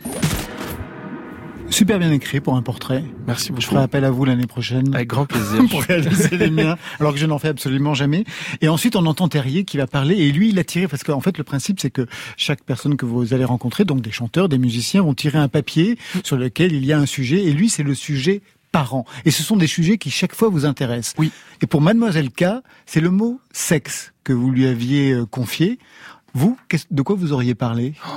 [1.69, 3.03] Super bien écrit pour un portrait.
[3.27, 3.62] Merci beaucoup.
[3.62, 4.95] Je ferai appel à vous l'année prochaine.
[4.95, 5.62] Avec grand plaisir.
[5.69, 8.23] pour réaliser les miens, alors que je n'en fais absolument jamais.
[8.62, 11.19] Et ensuite, on entend Terrier qui va parler, et lui, il a tiré, parce qu'en
[11.19, 12.07] fait, le principe, c'est que
[12.38, 15.97] chaque personne que vous allez rencontrer, donc des chanteurs, des musiciens, vont tirer un papier
[16.23, 18.41] sur lequel il y a un sujet, et lui, c'est le sujet
[19.25, 21.15] et ce sont des sujets qui chaque fois vous intéressent.
[21.17, 21.32] Oui.
[21.62, 22.45] Et pour Mademoiselle K,
[22.86, 25.80] c'est le mot sexe que vous lui aviez euh, confié.
[26.34, 26.58] Vous,
[26.91, 27.93] de quoi vous auriez parlé?
[28.06, 28.12] Oh,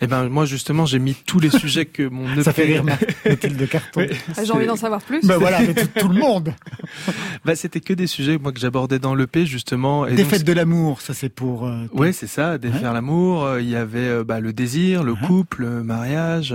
[0.00, 2.42] eh ben moi justement j'ai mis tous les sujets que mon EP...
[2.42, 4.06] Ça fait rire Mathilde de carton.
[4.36, 5.22] Ah, j'ai envie d'en savoir plus.
[5.22, 5.60] Ben voilà,
[5.98, 6.54] tout, le monde.
[7.44, 10.06] bah c'était que des sujets moi que j'abordais dans l'EP justement.
[10.06, 11.66] Et des fêtes de l'amour, ça c'est pour.
[11.66, 13.44] Euh, ouais c'est ça, défaire l'amour.
[13.44, 15.26] Euh, il y avait euh, bah, le désir, le uh-huh.
[15.26, 16.54] couple, le mariage,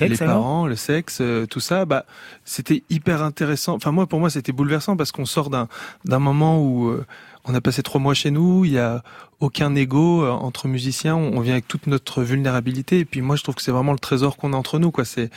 [0.00, 1.84] les parents, le sexe, tout ça.
[1.84, 2.04] Bah
[2.44, 3.74] c'était hyper intéressant.
[3.74, 5.68] Enfin moi pour moi c'était bouleversant parce qu'on sort d'un
[6.04, 6.96] d'un moment où
[7.44, 9.02] on a passé trois mois chez nous, il y a
[9.40, 13.00] aucun ego euh, entre musiciens, on vient avec toute notre vulnérabilité.
[13.00, 15.04] Et puis moi je trouve que c'est vraiment le trésor qu'on a entre nous quoi,
[15.04, 15.30] c'est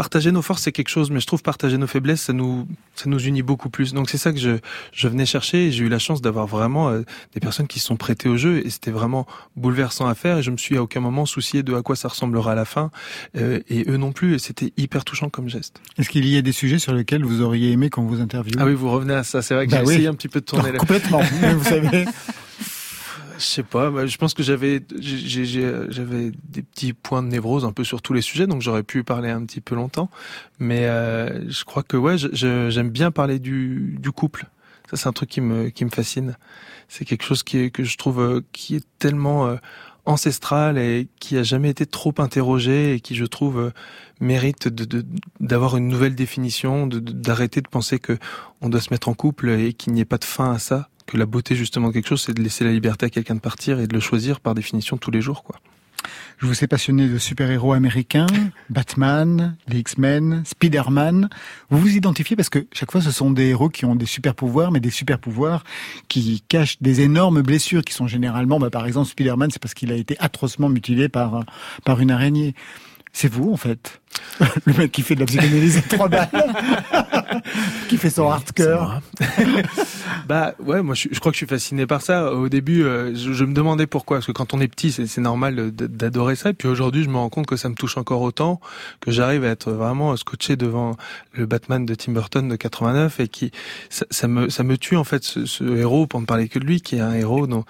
[0.00, 3.04] partager nos forces, c'est quelque chose, mais je trouve partager nos faiblesses, ça nous, ça
[3.10, 3.92] nous unit beaucoup plus.
[3.92, 4.52] Donc c'est ça que je,
[4.94, 7.02] je venais chercher et j'ai eu la chance d'avoir vraiment euh,
[7.34, 10.42] des personnes qui se sont prêtées au jeu et c'était vraiment bouleversant à faire et
[10.42, 12.90] je me suis à aucun moment soucié de à quoi ça ressemblera à la fin
[13.36, 15.82] euh, et eux non plus et c'était hyper touchant comme geste.
[15.98, 18.56] Est-ce qu'il y a des sujets sur lesquels vous auriez aimé qu'on vous interviewe?
[18.58, 20.40] Ah oui, vous revenez à ça, c'est vrai que bah j'ai essayé un petit peu
[20.40, 20.78] de tourner là.
[20.78, 22.06] Complètement, vous savez.
[23.40, 27.84] Je sais pas, je pense que j'avais j'avais des petits points de névrose un peu
[27.84, 30.10] sur tous les sujets, donc j'aurais pu parler un petit peu longtemps.
[30.58, 34.44] Mais euh, je crois que ouais, j'aime bien parler du, du couple.
[34.90, 36.36] Ça, c'est un truc qui me qui me fascine.
[36.88, 39.56] C'est quelque chose qui que je trouve euh, qui est tellement euh,
[40.04, 43.72] ancestral et qui a jamais été trop interrogé et qui, je trouve,
[44.20, 45.02] mérite de
[45.40, 48.18] d'avoir une nouvelle définition, d'arrêter de, de penser que
[48.60, 50.90] on doit se mettre en couple et qu'il n'y ait pas de fin à ça
[51.10, 53.40] que la beauté justement de quelque chose, c'est de laisser la liberté à quelqu'un de
[53.40, 55.56] partir et de le choisir par définition tous les jours, quoi.
[56.38, 58.26] Je vous ai passionné de super-héros américains,
[58.70, 61.28] Batman, les X-Men, Spider-Man.
[61.68, 64.70] Vous vous identifiez parce que chaque fois ce sont des héros qui ont des super-pouvoirs,
[64.70, 65.64] mais des super-pouvoirs
[66.08, 69.92] qui cachent des énormes blessures qui sont généralement, bah, par exemple Spider-Man, c'est parce qu'il
[69.92, 71.44] a été atrocement mutilé par,
[71.84, 72.54] par une araignée.
[73.12, 74.00] C'est vous, en fait.
[74.64, 76.28] Le mec qui fait de la psychanalyse à trois balles.
[77.88, 79.00] qui fait son hardcore.
[80.28, 82.32] bah ouais, moi je, je, crois que je suis fasciné par ça.
[82.32, 84.18] Au début, euh, je, je, me demandais pourquoi.
[84.18, 86.50] Parce que quand on est petit, c'est normal d'adorer ça.
[86.50, 88.60] Et puis aujourd'hui, je me rends compte que ça me touche encore autant,
[89.00, 90.96] que j'arrive à être vraiment scotché devant
[91.32, 93.50] le Batman de Tim Burton de 89 et qui
[93.90, 96.58] ça, ça me ça me tue en fait ce, ce, héros pour ne parler que
[96.58, 97.64] de lui, qui est un héros dont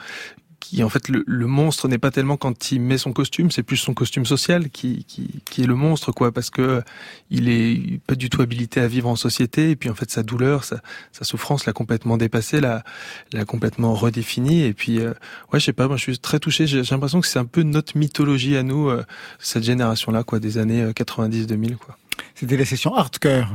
[0.61, 3.63] qui en fait le, le monstre n'est pas tellement quand il met son costume, c'est
[3.63, 6.83] plus son costume social qui, qui, qui est le monstre quoi, parce que
[7.31, 10.23] il est pas du tout habilité à vivre en société et puis en fait sa
[10.23, 10.81] douleur, sa,
[11.13, 12.85] sa souffrance l'a complètement dépassé, l'a,
[13.33, 15.15] l'a complètement redéfini et puis euh,
[15.53, 17.63] ouais je sais pas, moi je suis très touché, j'ai, l'impression que c'est un peu
[17.63, 19.05] notre mythologie à nous euh,
[19.39, 21.97] cette génération là quoi, des années 90-2000 euh, quoi.
[22.35, 23.49] C'était la session hardcore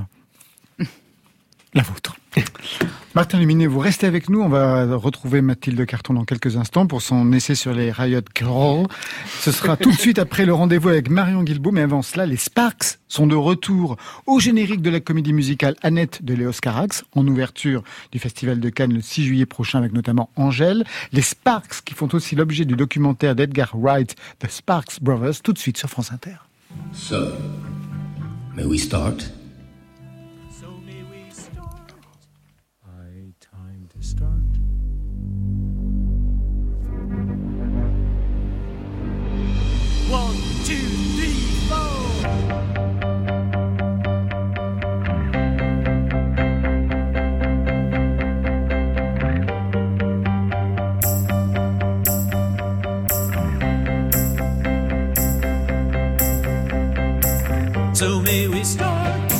[1.76, 2.16] la vôtre.
[3.16, 4.42] Martin Luminet, vous restez avec nous.
[4.42, 8.88] On va retrouver Mathilde Carton dans quelques instants pour son essai sur les Riot Girls.
[9.40, 11.72] Ce sera tout de suite après le rendez-vous avec Marion Guilbault.
[11.72, 16.24] Mais avant cela, les Sparks sont de retour au générique de la comédie musicale Annette
[16.24, 20.30] de Léos Carax, en ouverture du Festival de Cannes le 6 juillet prochain avec notamment
[20.36, 20.86] Angèle.
[21.12, 25.60] Les Sparks qui font aussi l'objet du documentaire d'Edgar Wright, The Sparks Brothers, tout de
[25.60, 26.36] suite sur France Inter.
[26.94, 27.32] So,
[28.56, 29.35] may we start?
[40.08, 40.76] One, two,
[41.16, 41.34] three,
[41.68, 42.06] four.
[57.96, 59.32] So may we start.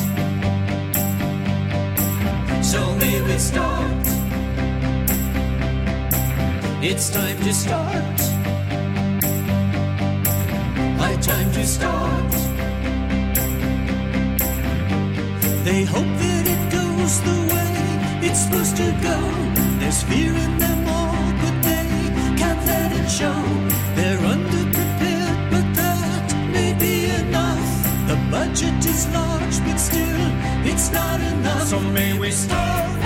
[2.62, 4.06] So may we start.
[6.82, 8.25] It's time to start.
[11.22, 12.30] Time to start.
[15.64, 19.18] They hope that it goes the way it's supposed to go.
[19.80, 21.88] There's fear in them all, but they
[22.36, 23.42] can't let it show.
[23.96, 27.70] They're underprepared, but that may be enough.
[28.06, 30.30] The budget is large, but still,
[30.64, 31.66] it's not enough.
[31.66, 32.56] So may we start.
[32.56, 33.05] May we start,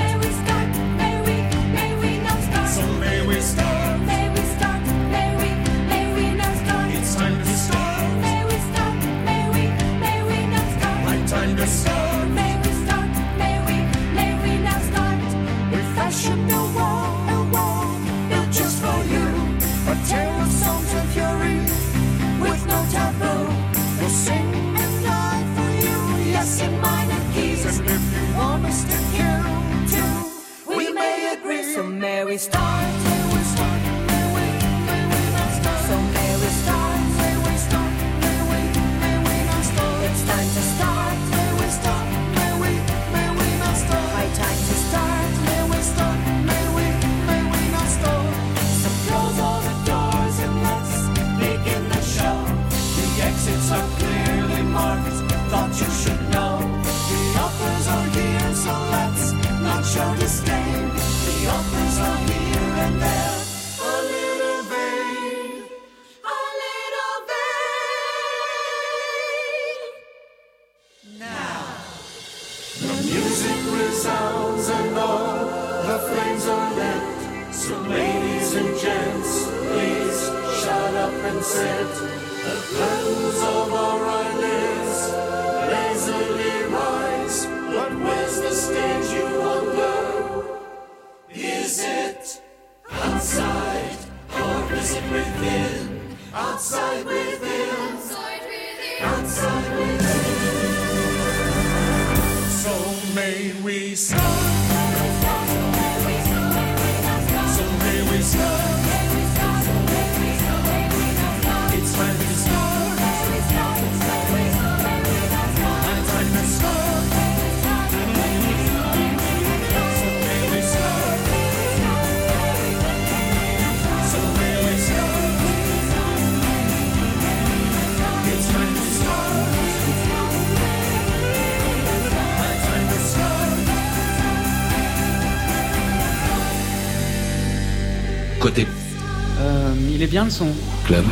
[140.00, 140.48] il est bien le son.
[140.86, 141.04] club.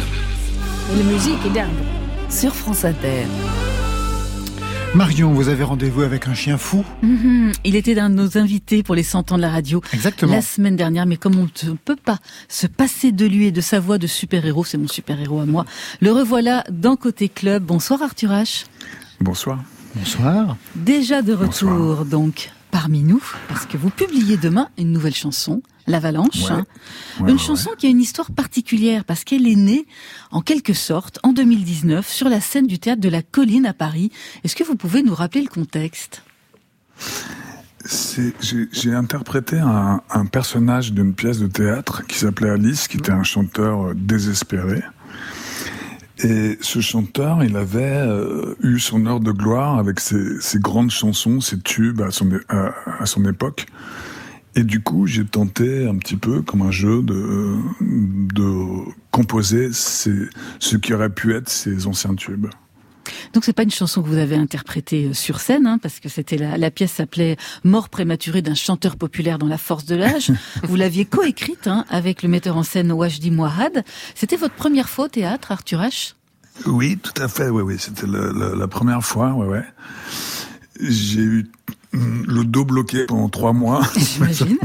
[0.95, 1.69] Et la musique est dingue.
[2.31, 3.27] Sur France Inter.
[4.95, 7.53] Marion, vous avez rendez-vous avec un chien fou Mhm.
[7.65, 10.33] Il était d'un de nos invités pour les 100 ans de la radio Exactement.
[10.33, 12.17] la semaine dernière, mais comme on ne peut pas
[12.49, 15.67] se passer de lui et de sa voix de super-héros, c'est mon super-héros à moi,
[16.01, 17.65] le revoilà dans Côté Club.
[17.65, 18.65] Bonsoir Arthur H.
[19.21, 19.63] Bonsoir.
[19.97, 20.57] Bonsoir.
[20.77, 22.05] Déjà de retour Bonsoir.
[22.07, 26.43] donc parmi nous, parce que vous publiez demain une nouvelle chanson, L'Avalanche.
[26.45, 26.53] Ouais.
[26.53, 26.67] hein.
[27.21, 29.87] Ouais, une ouais, chanson qui a une histoire particulière, parce qu'elle est née,
[30.31, 34.11] en quelque sorte, en 2019, sur la scène du théâtre de la Colline à Paris.
[34.45, 36.23] Est-ce que vous pouvez nous rappeler le contexte?
[38.73, 43.23] J'ai interprété un, un personnage d'une pièce de théâtre qui s'appelait Alice, qui était un
[43.23, 44.83] chanteur euh, désespéré.
[46.23, 50.91] Et ce chanteur, il avait euh, eu son heure de gloire avec ses, ses grandes
[50.91, 53.67] chansons, ses tubes à son, é- à, à son époque.
[54.59, 60.29] Et du coup, j'ai tenté un petit peu, comme un jeu, de, de composer ces-
[60.59, 62.49] ce qui aurait pu être ses anciens tubes.
[63.35, 66.09] Donc c'est pas une chanson que vous avez interprétée euh, sur scène, hein, parce que
[66.09, 70.33] c'était la, la pièce s'appelait Mort prématurée d'un chanteur populaire dans la force de l'âge.
[70.65, 73.85] vous l'aviez coécrite hein, avec le metteur en scène Wajdi Mouahad.
[74.17, 76.15] C'était votre première fois au théâtre, Arthur H?
[76.67, 77.77] Oui, tout à fait, oui, oui.
[77.79, 79.65] C'était la première fois, ouais, ouais.
[80.81, 81.47] J'ai eu
[81.93, 83.83] le dos bloqué pendant trois mois.
[83.97, 84.59] J'imagine.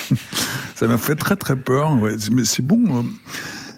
[0.74, 2.16] Ça m'a fait très très peur, ouais.
[2.32, 2.82] Mais c'est bon.
[2.88, 3.02] euh,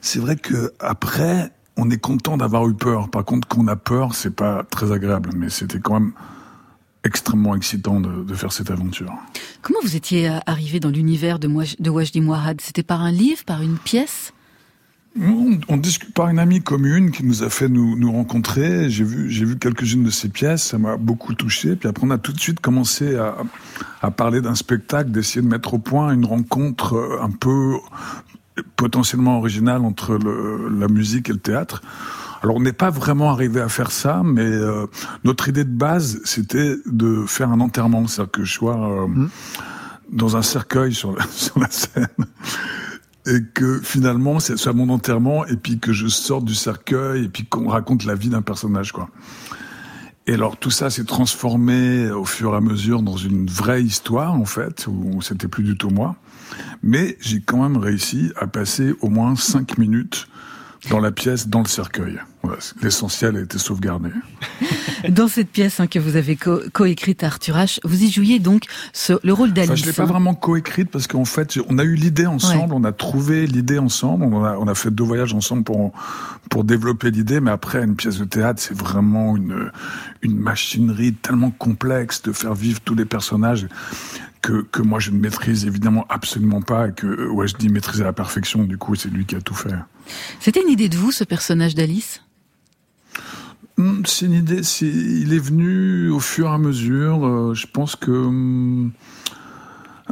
[0.00, 3.10] C'est vrai que après, on est content d'avoir eu peur.
[3.10, 5.30] Par contre, quand on a peur, c'est pas très agréable.
[5.36, 6.12] Mais c'était quand même
[7.04, 9.12] extrêmement excitant de, de faire cette aventure.
[9.62, 12.60] Comment vous étiez euh, arrivé dans l'univers de, de Wajdi Mouahad?
[12.60, 14.32] C'était par un livre, par une pièce?
[15.20, 18.90] On, on discute par une amie commune qui nous a fait nous, nous rencontrer.
[18.90, 21.76] J'ai vu, j'ai vu quelques-unes de ses pièces, ça m'a beaucoup touché.
[21.76, 23.36] Puis après, on a tout de suite commencé à,
[24.02, 27.76] à parler d'un spectacle, d'essayer de mettre au point une rencontre euh, un peu
[28.76, 31.82] potentiellement originale entre le, la musique et le théâtre.
[32.42, 34.86] Alors on n'est pas vraiment arrivé à faire ça, mais euh,
[35.24, 39.26] notre idée de base, c'était de faire un enterrement, c'est-à-dire que je sois euh,
[40.12, 42.06] dans un cercueil sur la, sur la scène
[43.26, 47.28] et que finalement c'est soit mon enterrement et puis que je sorte du cercueil et
[47.28, 49.08] puis qu'on raconte la vie d'un personnage quoi.
[50.28, 54.34] Et alors tout ça s'est transformé au fur et à mesure dans une vraie histoire
[54.34, 56.16] en fait où c'était plus du tout moi.
[56.82, 60.28] Mais j'ai quand même réussi à passer au moins cinq minutes
[60.90, 62.20] dans la pièce, dans le cercueil.
[62.80, 64.10] L'essentiel a été sauvegardé.
[65.08, 68.64] Dans cette pièce hein, que vous avez co- coécrite, Arthur H., vous y jouiez donc
[68.92, 69.70] ce- le rôle d'Alice.
[69.72, 70.06] Enfin, je l'ai pas hein.
[70.06, 74.24] vraiment coécrite parce qu'en fait, on a eu l'idée ensemble, on a trouvé l'idée ensemble,
[74.24, 75.92] on a, on a fait deux voyages ensemble pour
[76.50, 77.40] pour développer l'idée.
[77.40, 79.70] Mais après, une pièce de théâtre, c'est vraiment une
[80.22, 83.66] une machinerie tellement complexe de faire vivre tous les personnages
[84.42, 88.02] que que moi je ne maîtrise évidemment absolument pas et que ouais, je dis maîtriser
[88.02, 88.64] à la perfection.
[88.64, 89.74] Du coup, c'est lui qui a tout fait.
[90.40, 92.22] C'était une idée de vous, ce personnage d'Alice?
[94.04, 94.62] C'est une idée.
[94.82, 97.26] il est venu au fur et à mesure.
[97.26, 98.92] euh, je pense que hum,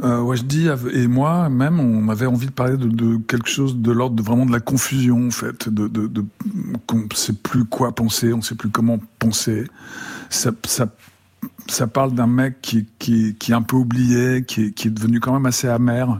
[0.03, 4.15] euh, Wajdi et moi même, on avait envie de parler de, quelque chose de l'ordre
[4.15, 6.25] de vraiment de la confusion en fait, de, de, de
[6.85, 9.65] qu'on ne sait plus quoi penser, on ne sait plus comment penser.
[10.29, 10.87] Ça, ça,
[11.67, 15.19] ça parle d'un mec qui, qui, qui est un peu oublié, qui qui est devenu
[15.19, 16.19] quand même assez amer.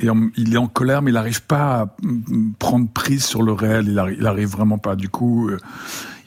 [0.00, 3.52] Et il est en colère, mais il n'arrive pas à mm, prendre prise sur le
[3.52, 3.86] réel.
[3.88, 4.96] Il arrive, il arrive vraiment pas.
[4.96, 5.58] Du coup, euh,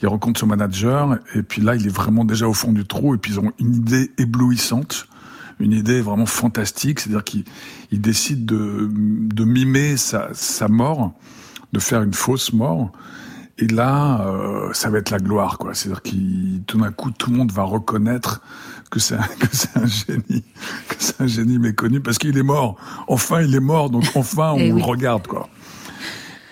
[0.01, 3.15] il rencontre son manager, et puis là, il est vraiment déjà au fond du trou.
[3.15, 5.07] Et puis ils ont une idée éblouissante,
[5.59, 6.99] une idée vraiment fantastique.
[6.99, 7.45] C'est-à-dire qu'il
[7.91, 11.13] il décide de, de mimer sa, sa mort,
[11.73, 12.91] de faire une fausse mort.
[13.57, 15.73] Et là, euh, ça va être la gloire, quoi.
[15.73, 18.41] C'est-à-dire qu'il, tout d'un coup, tout le monde va reconnaître
[18.91, 20.43] que c'est un, que c'est un génie,
[20.89, 22.75] que c'est un génie méconnu parce qu'il est mort.
[23.07, 24.79] Enfin, il est mort, donc enfin, on Eh oui.
[24.81, 25.47] le regarde, quoi.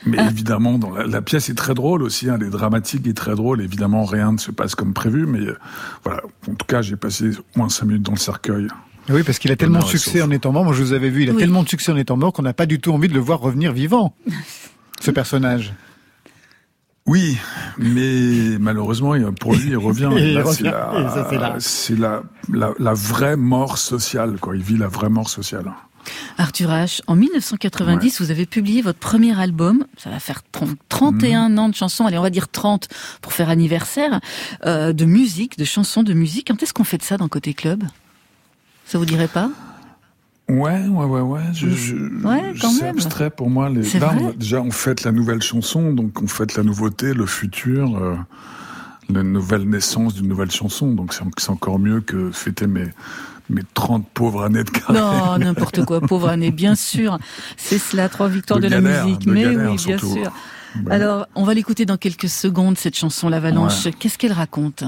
[0.06, 3.14] Mais évidemment, dans la, la pièce est très drôle aussi, hein, elle est dramatique et
[3.14, 3.62] très drôle.
[3.62, 5.58] Évidemment, rien ne se passe comme prévu, mais euh,
[6.04, 6.22] voilà.
[6.50, 8.68] En tout cas, j'ai passé au moins cinq minutes dans le cercueil.
[9.10, 10.64] Oui, parce qu'il a tellement de succès en étant mort.
[10.66, 11.40] Moi, je vous avais vu, il a Oui.
[11.40, 13.40] tellement de succès en étant mort qu'on n'a pas du tout envie de le voir
[13.40, 14.16] revenir vivant,
[15.02, 15.74] ce personnage.
[17.06, 17.38] Oui,
[17.78, 20.10] mais malheureusement, pour lui, il revient.
[21.60, 24.56] C'est la, la vraie mort sociale, quoi.
[24.56, 25.66] Il vit la vraie mort sociale.
[26.38, 29.86] Arthur H., en 1990, vous avez publié votre premier album.
[29.98, 31.60] Ça va faire 30 31 Mhm.
[31.60, 32.06] ans de chansons.
[32.06, 32.88] Allez, on va dire 30
[33.22, 34.20] pour faire anniversaire.
[34.66, 36.48] euh, de musique, de chansons de musique.
[36.48, 37.84] Quand est-ce qu'on fait de ça dans Côté Club?
[38.86, 39.50] Ça vous dirait pas?
[40.50, 41.42] Ouais, ouais, ouais, ouais.
[41.54, 43.70] Je, je, Ouais, quand c'est abstrait pour moi.
[43.70, 43.84] Les...
[43.84, 47.14] C'est Là, vrai on- déjà, on fête la nouvelle chanson, donc on fête la nouveauté,
[47.14, 48.16] le futur, euh,
[49.10, 50.92] la nouvelle naissance d'une nouvelle chanson.
[50.94, 52.88] Donc c'est encore mieux que fêter mes,
[53.50, 55.04] mes 30 pauvres années de carrière.
[55.04, 56.02] Non, n'importe quoi.
[56.02, 57.18] Pauvre année, bien sûr.
[57.58, 59.26] C'est cela, trois victoires de, De la musique.
[59.26, 60.14] de Mais galère, oui, bien surtout.
[60.14, 60.32] sûr.
[60.86, 60.92] Ouais.
[60.92, 63.86] Alors, on va l'écouter dans quelques secondes, cette chanson, L'Avalanche.
[63.86, 63.92] Ouais.
[63.94, 64.84] Qu'est-ce qu'elle raconte?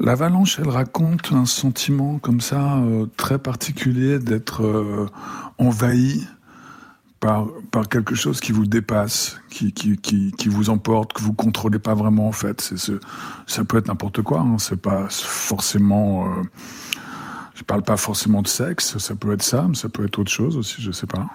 [0.00, 5.06] L'avalanche, elle raconte un sentiment comme ça euh, très particulier d'être euh,
[5.58, 6.24] envahi
[7.20, 11.32] par, par quelque chose qui vous dépasse, qui, qui, qui, qui vous emporte, que vous
[11.32, 12.60] contrôlez pas vraiment en fait.
[12.60, 13.00] C'est ce,
[13.46, 14.40] ça peut être n'importe quoi.
[14.40, 14.56] Hein.
[14.58, 16.26] C'est pas forcément.
[16.26, 16.42] Euh,
[17.54, 18.98] je parle pas forcément de sexe.
[18.98, 20.76] Ça peut être ça, mais ça peut être autre chose aussi.
[20.80, 21.26] Je sais pas.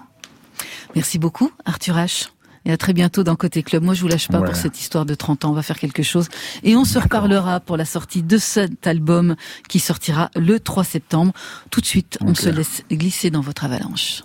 [0.96, 2.30] Merci beaucoup, Arthur H.
[2.66, 3.84] Et à très bientôt dans Côté Club.
[3.84, 4.46] Moi, je vous lâche pas Ouais.
[4.46, 5.50] pour cette histoire de 30 ans.
[5.50, 6.30] On va faire quelque chose.
[6.64, 9.36] Et on se reparlera pour la sortie de cet album
[9.68, 11.34] qui sortira le 3 septembre.
[11.72, 14.24] Tout de suite, on se laisse glisser dans votre avalanche.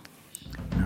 [0.71, 0.77] Tu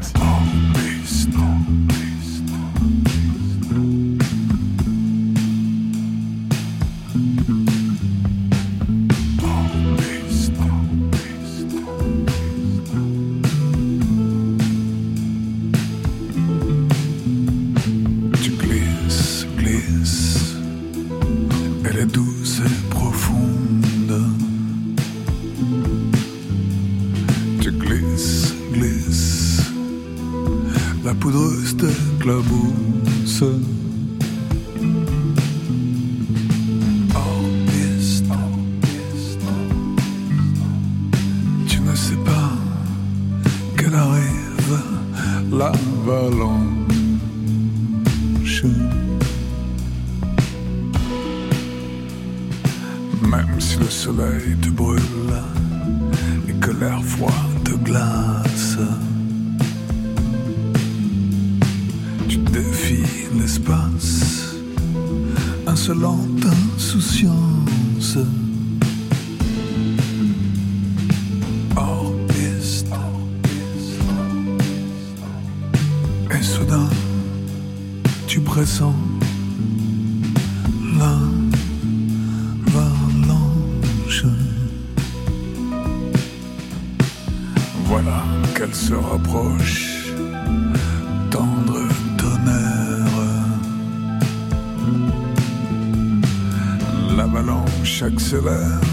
[98.32, 98.91] L'avalanche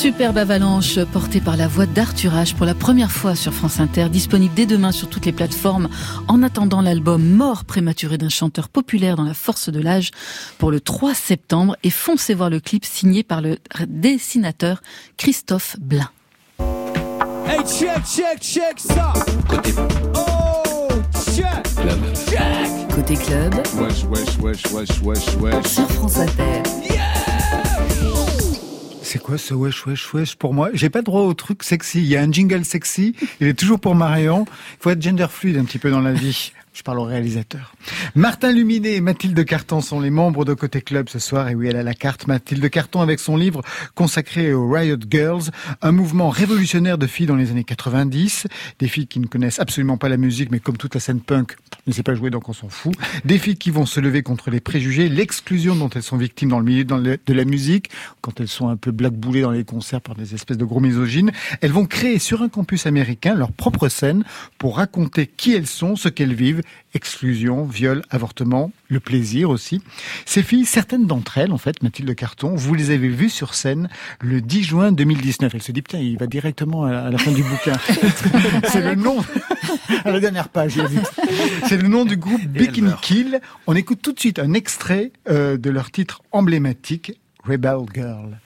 [0.00, 4.08] Superbe avalanche portée par la voix d'Arthur H pour la première fois sur France Inter,
[4.08, 5.90] disponible dès demain sur toutes les plateformes.
[6.26, 10.10] En attendant l'album Mort prématuré d'un chanteur populaire dans la force de l'âge
[10.56, 14.80] pour le 3 septembre et foncez voir le clip signé par le dessinateur
[15.18, 16.08] Christophe Blin.
[17.46, 19.12] Hey, check, check, check ça.
[19.50, 19.74] Côté
[20.14, 20.88] Oh,
[21.36, 21.74] check.
[21.76, 21.98] club.
[22.26, 22.94] Check.
[22.94, 25.66] Côté club Wesh, wesh, wesh, wesh, wesh, wesh.
[25.66, 26.62] sur France Inter.
[29.12, 30.70] C'est quoi ce wesh wesh wesh pour moi?
[30.72, 31.98] J'ai pas droit au truc sexy.
[31.98, 33.16] Il y a un jingle sexy.
[33.40, 34.44] Il est toujours pour Marion.
[34.48, 36.52] Il faut être gender fluide un petit peu dans la vie.
[36.72, 37.74] Je parle au réalisateur.
[38.14, 41.48] Martin Luminet et Mathilde Carton sont les membres de Côté Club ce soir.
[41.48, 42.28] Et oui, elle a la carte.
[42.28, 43.62] Mathilde Carton avec son livre
[43.96, 45.50] consacré aux Riot Girls,
[45.82, 48.46] un mouvement révolutionnaire de filles dans les années 90.
[48.78, 51.56] Des filles qui ne connaissent absolument pas la musique, mais comme toute la scène punk,
[51.88, 52.94] ne sait pas jouer, donc on s'en fout.
[53.24, 56.60] Des filles qui vont se lever contre les préjugés, l'exclusion dont elles sont victimes dans
[56.60, 57.90] le milieu de la musique,
[58.20, 61.32] quand elles sont un peu blackboulées dans les concerts par des espèces de gros misogynes.
[61.60, 64.24] Elles vont créer sur un campus américain leur propre scène
[64.58, 66.59] pour raconter qui elles sont, ce qu'elles vivent,
[66.94, 69.82] exclusion, viol, avortement, le plaisir aussi.
[70.26, 73.88] Ces filles, certaines d'entre elles, en fait, Mathilde Carton, vous les avez vues sur scène
[74.20, 75.54] le 10 juin 2019.
[75.54, 77.78] Elle se dit, putain, il va directement à la, fin du bouquin.
[78.68, 79.18] C'est le nom,
[80.04, 80.78] à la dernière page.
[81.66, 83.40] C'est le nom du groupe Bikini Kill.
[83.66, 88.38] On écoute tout de suite un extrait euh, de leur titre emblématique, Rebel Girl.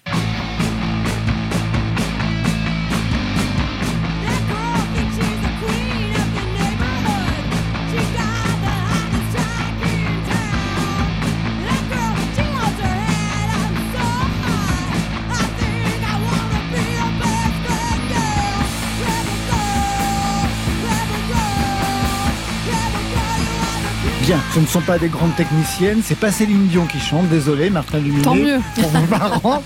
[24.27, 27.69] Bien, ce ne sont pas des grandes techniciennes, c'est pas Céline Dion qui chante, désolé,
[27.69, 28.23] Martin Luminet.
[28.23, 28.59] Tant mieux.
[28.75, 29.63] Pour vos parents.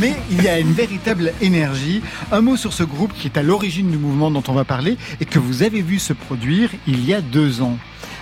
[0.00, 2.00] Mais il y a une véritable énergie.
[2.32, 4.96] Un mot sur ce groupe qui est à l'origine du mouvement dont on va parler
[5.20, 7.76] et que vous avez vu se produire il y a deux ans.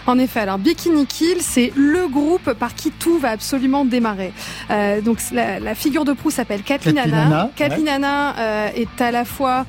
[0.08, 4.32] En effet, alors Bikini Kill, c'est le groupe par qui tout va absolument démarrer.
[4.70, 6.62] Euh, donc la, la figure de proue s'appelle.
[6.66, 9.64] Hanna, Kathleen Hanna euh, est à la fois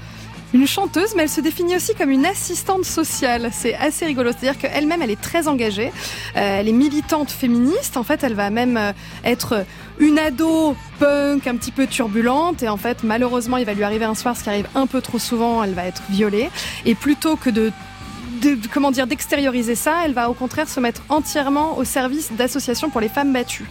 [0.54, 3.50] une chanteuse, mais elle se définit aussi comme une assistante sociale.
[3.54, 4.32] C'est assez rigolo.
[4.32, 5.92] C'est-à-dire qu'elle-même, elle est très engagée.
[6.36, 7.98] Euh, elle est militante féministe.
[7.98, 8.92] En fait, elle va même euh,
[9.24, 9.66] être
[10.00, 12.64] une ado punk un petit peu turbulente.
[12.64, 15.02] Et en fait, malheureusement, il va lui arriver un soir, ce qui arrive un peu
[15.02, 16.50] trop souvent, elle va être violée.
[16.86, 17.72] Et plutôt que de
[18.42, 22.90] de, comment dire d'extérioriser ça, elle va au contraire se mettre entièrement au service d'associations
[22.90, 23.66] pour les femmes battues.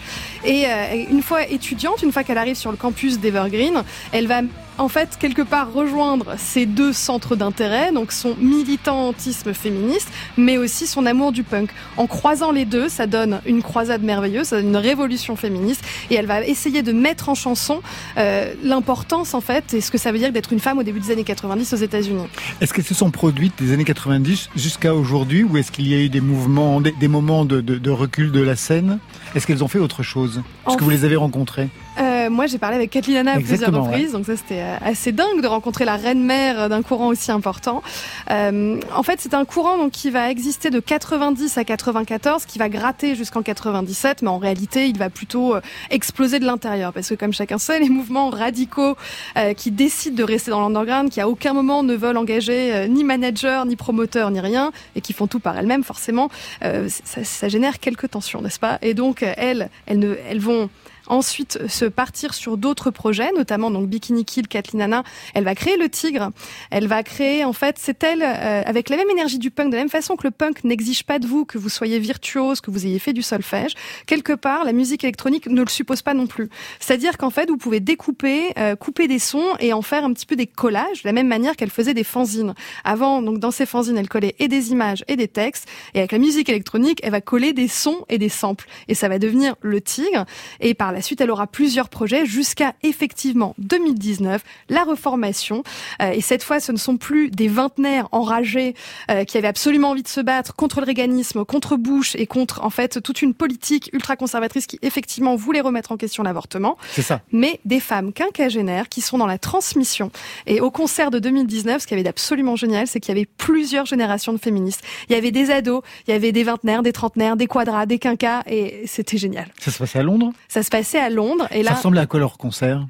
[0.44, 4.42] Et euh, une fois étudiante, une fois qu'elle arrive sur le campus d'Evergreen, elle va
[4.78, 10.86] en fait quelque part rejoindre ces deux centres d'intérêt, donc son militantisme féministe, mais aussi
[10.86, 11.70] son amour du punk.
[11.96, 16.14] En croisant les deux, ça donne une croisade merveilleuse, ça donne une révolution féministe, et
[16.14, 17.82] elle va essayer de mettre en chanson
[18.16, 21.00] euh, l'importance en fait et ce que ça veut dire d'être une femme au début
[21.00, 22.26] des années 90 aux États-Unis.
[22.60, 25.98] Est-ce qu'elles se sont produites des années 90 jusqu'à aujourd'hui ou est-ce qu'il y a
[25.98, 28.98] eu des mouvements, des, moments de recul de la scène?
[29.34, 31.68] Est-ce qu'elles ont fait autre chose Est-ce que vous les avez rencontrées
[31.98, 35.12] Euh, moi, j'ai parlé avec Kathleen Hanna à plusieurs reprises, donc ça c'était euh, assez
[35.12, 37.82] dingue de rencontrer la reine mère d'un courant aussi important.
[38.30, 42.58] Euh, en fait, c'est un courant donc qui va exister de 90 à 94, qui
[42.58, 45.56] va gratter jusqu'en 97, mais en réalité, il va plutôt
[45.90, 48.96] exploser de l'intérieur, parce que comme chacun sait, les mouvements radicaux
[49.36, 53.04] euh, qui décident de rester dans l'underground, qui à aucun moment ne veulent engager ni
[53.04, 57.78] manager, ni promoteur, ni rien, et qui font tout par elles-mêmes, forcément, ça, ça génère
[57.78, 58.78] quelques tensions, n'est-ce pas?
[58.82, 60.70] Et donc, euh, elles, elles, ne, elles vont
[61.08, 65.02] ensuite se partir sur d'autres projets, notamment donc Bikini Kill, Kathleen Hanna.
[65.34, 66.30] Elle va créer le Tigre.
[66.70, 69.76] Elle va créer, en fait, c'est elle euh, avec la même énergie du punk, de
[69.76, 72.70] la même façon que le punk n'exige pas de vous que vous soyez virtuose, que
[72.70, 73.74] vous ayez fait du solfège.
[74.06, 76.48] Quelque part, la musique électronique ne le suppose pas non plus.
[76.80, 80.26] C'est-à-dire qu'en fait, vous pouvez découper, euh, couper des sons et en faire un petit
[80.26, 82.54] peu des collages, de la même manière qu'elle faisait des fanzines.
[82.84, 85.68] Avant, donc dans ces fanzines, elle collait et des images et des textes.
[85.94, 88.66] Et avec la musique électronique, elle va coller des sons et des samples.
[88.88, 90.24] Et ça va devenir le Tigre.
[90.60, 95.62] Et par suite, elle aura plusieurs projets jusqu'à effectivement 2019, la reformation.
[96.02, 98.74] Euh, et cette fois, ce ne sont plus des vingtenaires enragés
[99.10, 102.64] euh, qui avaient absolument envie de se battre contre le réganisme, contre Bush et contre
[102.64, 107.02] en fait toute une politique ultra conservatrice qui effectivement voulait remettre en question l'avortement C'est
[107.02, 107.20] ça.
[107.32, 110.10] mais des femmes quinquagénaires qui sont dans la transmission.
[110.46, 113.86] Et au concert de 2019, ce qui avait d'absolument génial, c'est qu'il y avait plusieurs
[113.86, 114.82] générations de féministes.
[115.08, 117.98] Il y avait des ados, il y avait des vingtenaires, des trentenaires, des quadras, des
[117.98, 119.48] quinquas, et c'était génial.
[119.60, 120.32] Ça se passait à Londres?
[120.48, 122.86] Ça se passait à Londres, et Ça là, ressemblait à quoi leur concert?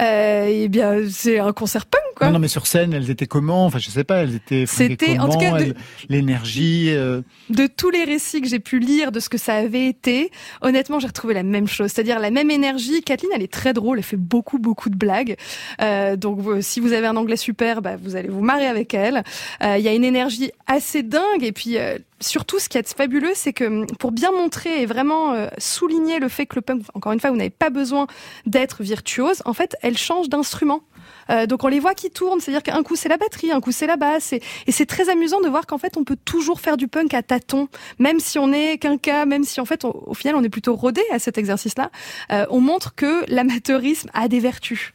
[0.00, 2.26] Euh, eh bien, c'est un concert punk, quoi.
[2.28, 3.64] non, non, mais sur scène, elles étaient comment?
[3.66, 5.74] Enfin, je sais pas, elles étaient C'était, en tout cas, de-
[6.08, 6.90] l'énergie.
[6.90, 10.30] euh, de tous les récits que j'ai pu lire de ce que ça avait été,
[10.62, 13.02] honnêtement, j'ai retrouvé la même chose, c'est-à-dire la même énergie.
[13.02, 15.36] Kathleen, elle est très drôle, elle fait beaucoup, beaucoup de blagues.
[15.80, 19.22] Euh, donc, si vous avez un anglais super, bah, vous allez vous marrer avec elle.
[19.62, 21.76] Il y a une énergie assez dingue, et puis
[22.20, 26.28] surtout, ce qui est fabuleux, c'est que hum, pour bien montrer et vraiment souligner le
[26.28, 28.06] fait que le punk, encore une fois, vous n'avez pas besoin
[28.46, 29.42] d'être virtuose.
[29.44, 30.82] En fait, elle change d'instrument.
[31.30, 33.72] Euh, donc on les voit qui tournent, c'est-à-dire qu'un coup c'est la batterie, un coup
[33.72, 36.76] c'est la basse, et, c'est très amusant de voir qu'en fait on peut toujours faire
[36.76, 37.68] du punk à tâtons,
[37.98, 40.74] même si on est qu'un cas, même si en fait au final on est plutôt
[40.74, 41.90] rodé à cet exercice-là.
[42.32, 44.92] Euh, on montre que l'amateurisme a des vertus.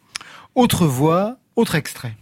[0.55, 2.13] Autre voix, autre extrait.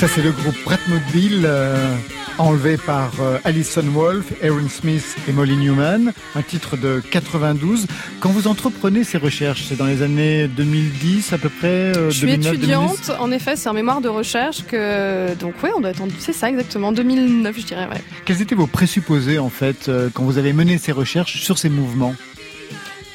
[0.00, 1.94] Ça, c'est le groupe Bratmobile, euh,
[2.38, 7.86] enlevé par euh, Alison Wolf, Aaron Smith et Molly Newman, un titre de 92.
[8.18, 12.16] Quand vous entreprenez ces recherches, c'est dans les années 2010 à peu près euh, Je
[12.16, 12.56] suis 2009, 2010?
[12.56, 15.34] étudiante, en effet, c'est un mémoire de recherche que.
[15.34, 16.08] Donc, oui, on doit en.
[16.18, 18.02] C'est ça, exactement, 2009, je dirais, ouais.
[18.24, 22.14] Quels étaient vos présupposés, en fait, quand vous avez mené ces recherches sur ces mouvements?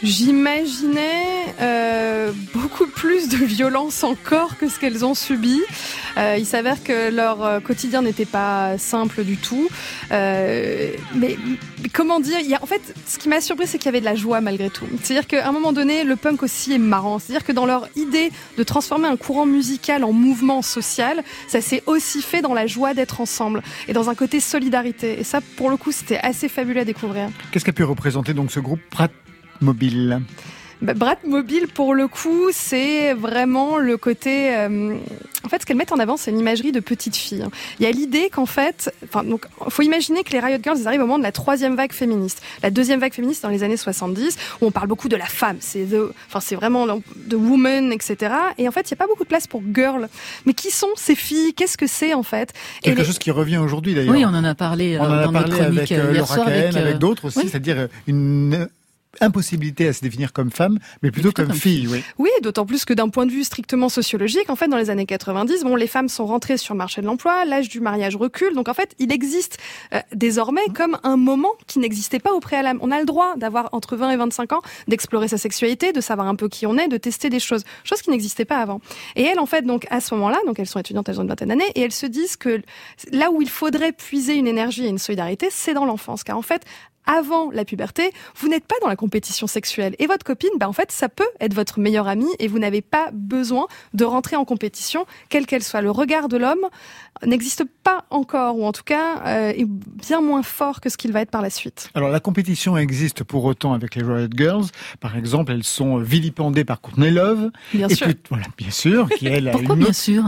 [0.06, 5.60] J'imaginais euh, beaucoup plus de violence encore que ce qu'elles ont subi.
[6.18, 9.68] Euh, il s'avère que leur euh, quotidien n'était pas simple du tout.
[10.12, 11.40] Euh, mais,
[11.82, 14.00] mais comment dire y a, En fait, ce qui m'a surpris, c'est qu'il y avait
[14.00, 14.86] de la joie malgré tout.
[15.02, 17.18] C'est-à-dire qu'à un moment donné, le punk aussi est marrant.
[17.18, 21.82] C'est-à-dire que dans leur idée de transformer un courant musical en mouvement social, ça s'est
[21.88, 25.20] aussi fait dans la joie d'être ensemble et dans un côté solidarité.
[25.20, 27.30] Et ça, pour le coup, c'était assez fabuleux à découvrir.
[27.52, 28.82] Qu'est-ce qu'a pu représenter donc ce groupe
[29.62, 30.22] Bratmobile
[30.82, 34.54] Bah, Brat Mobile, pour le coup, c'est vraiment le côté.
[34.56, 34.96] euh,
[35.44, 37.42] en fait, ce qu'elles mettent en avant, c'est une imagerie de petite fille.
[37.44, 37.52] hein.
[37.80, 40.88] Il y a l'idée qu'en fait, enfin, donc, faut imaginer que les Riot Girls, ils
[40.88, 42.42] arrivent au moment de la troisième vague féministe.
[42.64, 45.58] La deuxième vague féministe dans les années 70, où on parle beaucoup de la femme.
[45.60, 48.34] C'est the, enfin, c'est vraiment de woman, etc.
[48.58, 50.10] Et en fait, il n'y a pas beaucoup de place pour girl.
[50.46, 51.54] Mais qui sont ces filles?
[51.54, 52.52] Qu'est-ce que c'est en fait?
[52.82, 54.14] Et Quelque les- chose qui revient aujourd'hui d'ailleurs.
[54.16, 56.12] Oui, on en a parlé, euh, On en a dans notre chronique avec euh, euh,
[56.12, 57.48] hier Laura soir Cahen, avec, euh, avec d'autres aussi, oui.
[57.50, 58.66] c'est-à-dire euh, une euh,
[59.22, 61.88] impossibilité à se définir comme femme, mais plutôt comme, fille.
[61.88, 62.04] Oui.
[62.18, 65.06] Oui, d'autant plus que d'un point de vue strictement sociologique, en fait, dans les années
[65.06, 68.54] 90, bon, les femmes sont rentrées sur le marché de l'emploi, l'âge du mariage recule,
[68.54, 69.58] donc en fait, il existe
[69.94, 72.80] euh, désormais comme un moment qui n'existait pas au préalable.
[72.82, 76.28] On a le droit d'avoir entre 20 et 25 ans, d'explorer sa sexualité, de savoir
[76.28, 78.82] un peu qui on est, de tester des choses, chose qui n'existait pas avant.
[79.16, 81.30] Et elles, en fait, donc à ce moment-là, donc elles sont étudiantes, elles ont une
[81.30, 82.62] vingtaine d'années, et elles se disent que
[83.12, 86.42] là où il faudrait puiser une énergie et une solidarité, c'est dans l'enfance, car en
[86.42, 86.64] fait,
[87.06, 89.96] avant la puberté, vous n'êtes pas dans la compétition sexuelle.
[90.00, 92.82] Et votre copine, bah, en fait, ça peut être votre meilleure amie et vous n'avez
[92.82, 95.82] pas besoin de rentrer en compétition, quelle qu'elle soit.
[95.82, 96.68] Le regard de l'homme
[97.26, 101.12] n'existe pas encore, ou en tout cas euh, est bien moins fort que ce qu'il
[101.12, 101.90] va être par la suite.
[101.96, 104.66] Alors la compétition existe pour autant avec les Riot Girls.
[105.00, 107.52] Par exemple, elles sont vilipendées par Courtney Love.
[107.74, 108.08] Bien et sûr.
[108.08, 110.24] puis- voilà, bien sûr, qui elle a Pourquoi une bien sûr?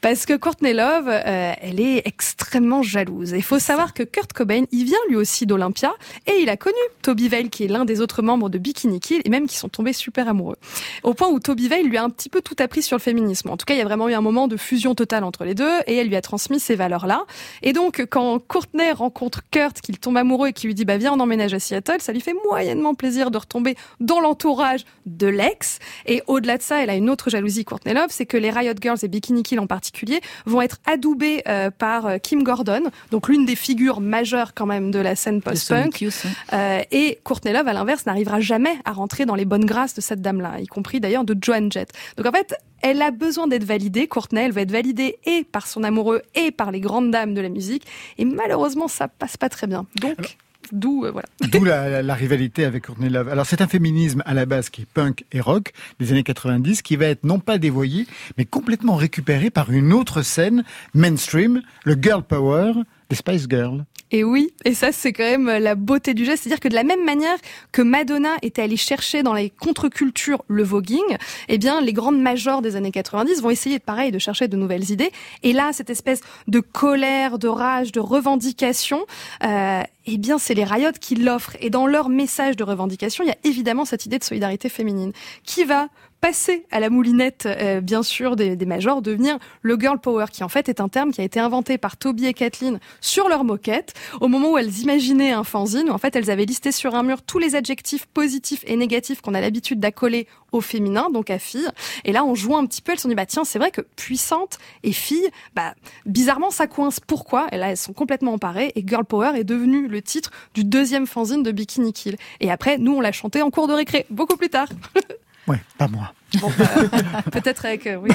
[0.00, 3.32] Parce que Courtney Love, euh, elle est extrêmement jalouse.
[3.34, 5.92] Il faut savoir que Kurt Cobain, il vient lui aussi d'Olympia
[6.26, 9.22] et il a connu Toby Vale, qui est l'un des autres membres de Bikini Kill,
[9.24, 10.56] et même qui sont tombés super amoureux.
[11.02, 13.50] Au point où Toby Vale lui a un petit peu tout appris sur le féminisme.
[13.50, 15.54] En tout cas, il y a vraiment eu un moment de fusion totale entre les
[15.54, 17.24] deux et elle lui a transmis ces valeurs-là.
[17.62, 21.14] Et donc, quand Courtney rencontre Kurt, qu'il tombe amoureux et qui lui dit, bah, viens,
[21.14, 25.78] on emménage à Seattle, ça lui fait moyennement plaisir de retomber dans l'entourage de l'ex.
[26.04, 28.74] Et au-delà de ça, elle a une autre jalousie, Courtney Love, c'est que les Riot
[28.78, 33.28] Girls et Bikini Kill en particulier vont être adoubés euh, par euh, Kim Gordon, donc
[33.28, 36.02] l'une des figures majeures quand même de la scène post-punk.
[36.02, 36.28] Hein.
[36.52, 40.02] Euh, et Courtney Love, à l'inverse, n'arrivera jamais à rentrer dans les bonnes grâces de
[40.02, 41.90] cette dame-là, y compris d'ailleurs de Joan Jett.
[42.18, 45.66] Donc en fait, elle a besoin d'être validée, Courtney, elle va être validée et par
[45.66, 47.86] son amoureux et par les grandes dames de la musique.
[48.18, 49.86] Et malheureusement, ça passe pas très bien.
[50.00, 50.36] Donc,
[50.72, 51.26] d'où, euh, voilà.
[51.50, 53.28] D'où la, la- la rivalité avec Courtney Love.
[53.28, 56.82] Alors c'est un féminisme à la base qui est punk et rock des années 90
[56.82, 58.06] qui va être non pas dévoyé
[58.36, 60.64] mais complètement récupéré par une autre scène
[60.94, 62.72] mainstream, le girl power
[63.08, 63.84] des Spice Girls.
[64.10, 66.82] Et oui, et ça c'est quand même la beauté du geste, c'est-à-dire que de la
[66.82, 67.36] même manière
[67.72, 72.62] que Madonna était allée chercher dans les contre-cultures le voguing, eh bien les grandes majors
[72.62, 75.10] des années 90 vont essayer pareil de chercher de nouvelles idées.
[75.42, 79.04] Et là, cette espèce de colère, de rage, de revendication,
[79.44, 81.56] euh, eh bien c'est les Riot qui l'offrent.
[81.60, 85.12] Et dans leur message de revendication, il y a évidemment cette idée de solidarité féminine
[85.44, 85.88] qui va
[86.20, 90.42] passer à la moulinette, euh, bien sûr, des, des majors, devenir le girl power, qui
[90.44, 93.44] en fait est un terme qui a été inventé par Toby et Kathleen sur leur
[93.44, 96.94] moquette, au moment où elles imaginaient un fanzine, où en fait elles avaient listé sur
[96.94, 101.30] un mur tous les adjectifs positifs et négatifs qu'on a l'habitude d'accoler au féminin, donc
[101.30, 101.68] à fille.
[102.04, 103.70] Et là, en jouant un petit peu, elles se sont dit, bah tiens, c'est vrai
[103.70, 105.74] que puissante et fille, bah
[106.06, 107.00] bizarrement ça coince.
[107.00, 107.46] Pourquoi?
[107.52, 111.06] Et là, elles sont complètement emparées, et girl power est devenu le titre du deuxième
[111.06, 112.16] fanzine de Bikini Kill.
[112.40, 114.68] Et après, nous, on l'a chanté en cours de récré, beaucoup plus tard.
[115.48, 116.12] Ouais, pas moi.
[116.40, 118.10] Bon, bah, peut-être avec euh, oui,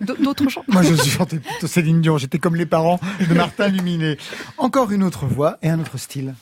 [0.00, 0.64] d'autres gens.
[0.68, 2.18] Moi, je suis chanté plutôt Céline Dion.
[2.18, 4.18] J'étais comme les parents de Martin Luminet.
[4.58, 6.34] Encore une autre voix et un autre style.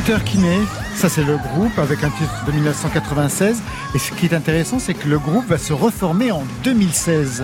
[0.00, 0.60] Slater Kinney,
[0.94, 3.60] ça c'est le groupe avec un titre de 1996.
[3.94, 7.42] Et ce qui est intéressant, c'est que le groupe va se reformer en 2016.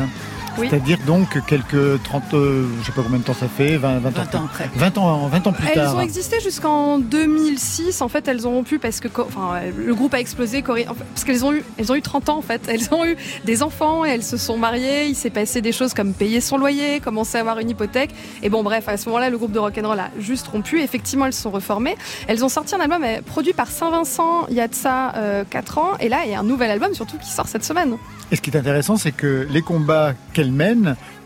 [0.59, 0.69] Oui.
[0.71, 4.11] C'est-à-dire donc quelques 30, euh, je sais pas combien de temps ça fait, 20, 20,
[4.11, 4.71] 20 ans après.
[4.75, 5.97] 20 ans, 20 ans plus Elles tard.
[5.97, 8.01] ont existé jusqu'en 2006.
[8.03, 10.63] En fait, elles ont rompu parce que enfin, le groupe a explosé.
[10.63, 12.63] Parce qu'elles ont eu, elles ont eu 30 ans en fait.
[12.69, 15.07] Elles ont eu des enfants, elles se sont mariées.
[15.07, 18.11] Il s'est passé des choses comme payer son loyer, commencer à avoir une hypothèque.
[18.43, 20.81] Et bon, bref, à ce moment-là, le groupe de rock'n'roll a juste rompu.
[20.81, 21.97] Effectivement, elles se sont reformées.
[22.29, 25.13] Elles ont sorti un album euh, produit par Saint-Vincent il y a de ça
[25.51, 25.91] 4 ans.
[26.01, 27.97] Et là, il y a un nouvel album surtout qui sort cette semaine.
[28.31, 30.46] Et ce qui est intéressant, c'est que les combats qu'elles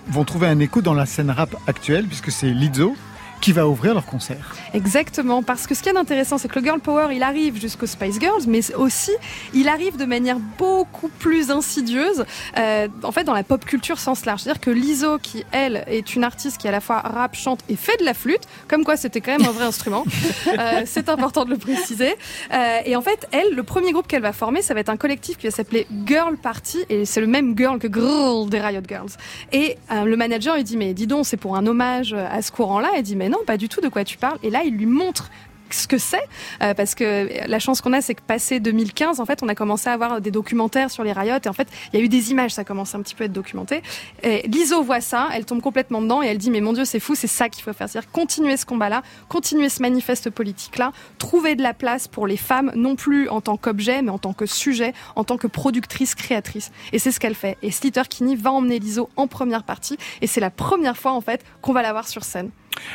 [0.09, 2.95] vont trouver un écho dans la scène rap actuelle, puisque c'est Lizzo
[3.41, 4.55] qui va ouvrir leur concert.
[4.75, 7.87] Exactement, parce que ce qui est intéressant, c'est que le girl power, il arrive jusqu'aux
[7.87, 9.13] Spice Girls, mais aussi,
[9.55, 12.25] il arrive de manière beaucoup plus insidieuse,
[12.59, 14.43] euh, en fait, dans la pop culture sens large.
[14.43, 17.77] C'est-à-dire que Lizzo, qui elle est une artiste qui à la fois rap, chante et
[17.77, 20.05] fait de la flûte, comme quoi c'était quand même un vrai instrument,
[20.59, 22.15] euh, c'est important de le préciser.
[22.53, 24.97] Euh, et en fait, elle, le premier groupe qu'elle va former, ça va être un
[24.97, 28.83] collectif qui va s'appeler Girl Party, et c'est le même girl que Girl des Riot
[28.87, 29.11] Girls.
[29.53, 32.91] Et le manager, il dit, mais dis donc, c'est pour un hommage à ce courant-là.
[32.97, 34.39] Elle dit, mais non, pas du tout, de quoi tu parles.
[34.43, 35.31] Et là, il lui montre
[35.75, 36.23] ce que c'est,
[36.63, 39.55] euh, parce que la chance qu'on a, c'est que passé 2015, en fait, on a
[39.55, 42.09] commencé à avoir des documentaires sur les riots, et en fait, il y a eu
[42.09, 43.83] des images, ça commence un petit peu à être documenté.
[44.23, 47.01] Et Lizzo voit ça, elle tombe complètement dedans, et elle dit, mais mon Dieu, c'est
[47.01, 51.55] fou, c'est ça qu'il faut faire, c'est-à-dire continuer ce combat-là, continuer ce manifeste politique-là, trouver
[51.55, 54.47] de la place pour les femmes, non plus en tant qu'objet, mais en tant que
[54.47, 56.73] sujet, en tant que productrice, créatrice.
[56.93, 57.57] Et c'est ce qu'elle fait.
[57.63, 61.21] Et Slater Kinney va emmener Lizzo en première partie, et c'est la première fois, en
[61.21, 62.51] fait, qu'on va la voir sur scène.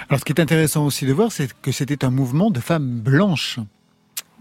[0.09, 2.99] Alors, ce qui est intéressant aussi de voir, c'est que c'était un mouvement de femmes
[2.99, 3.59] blanches.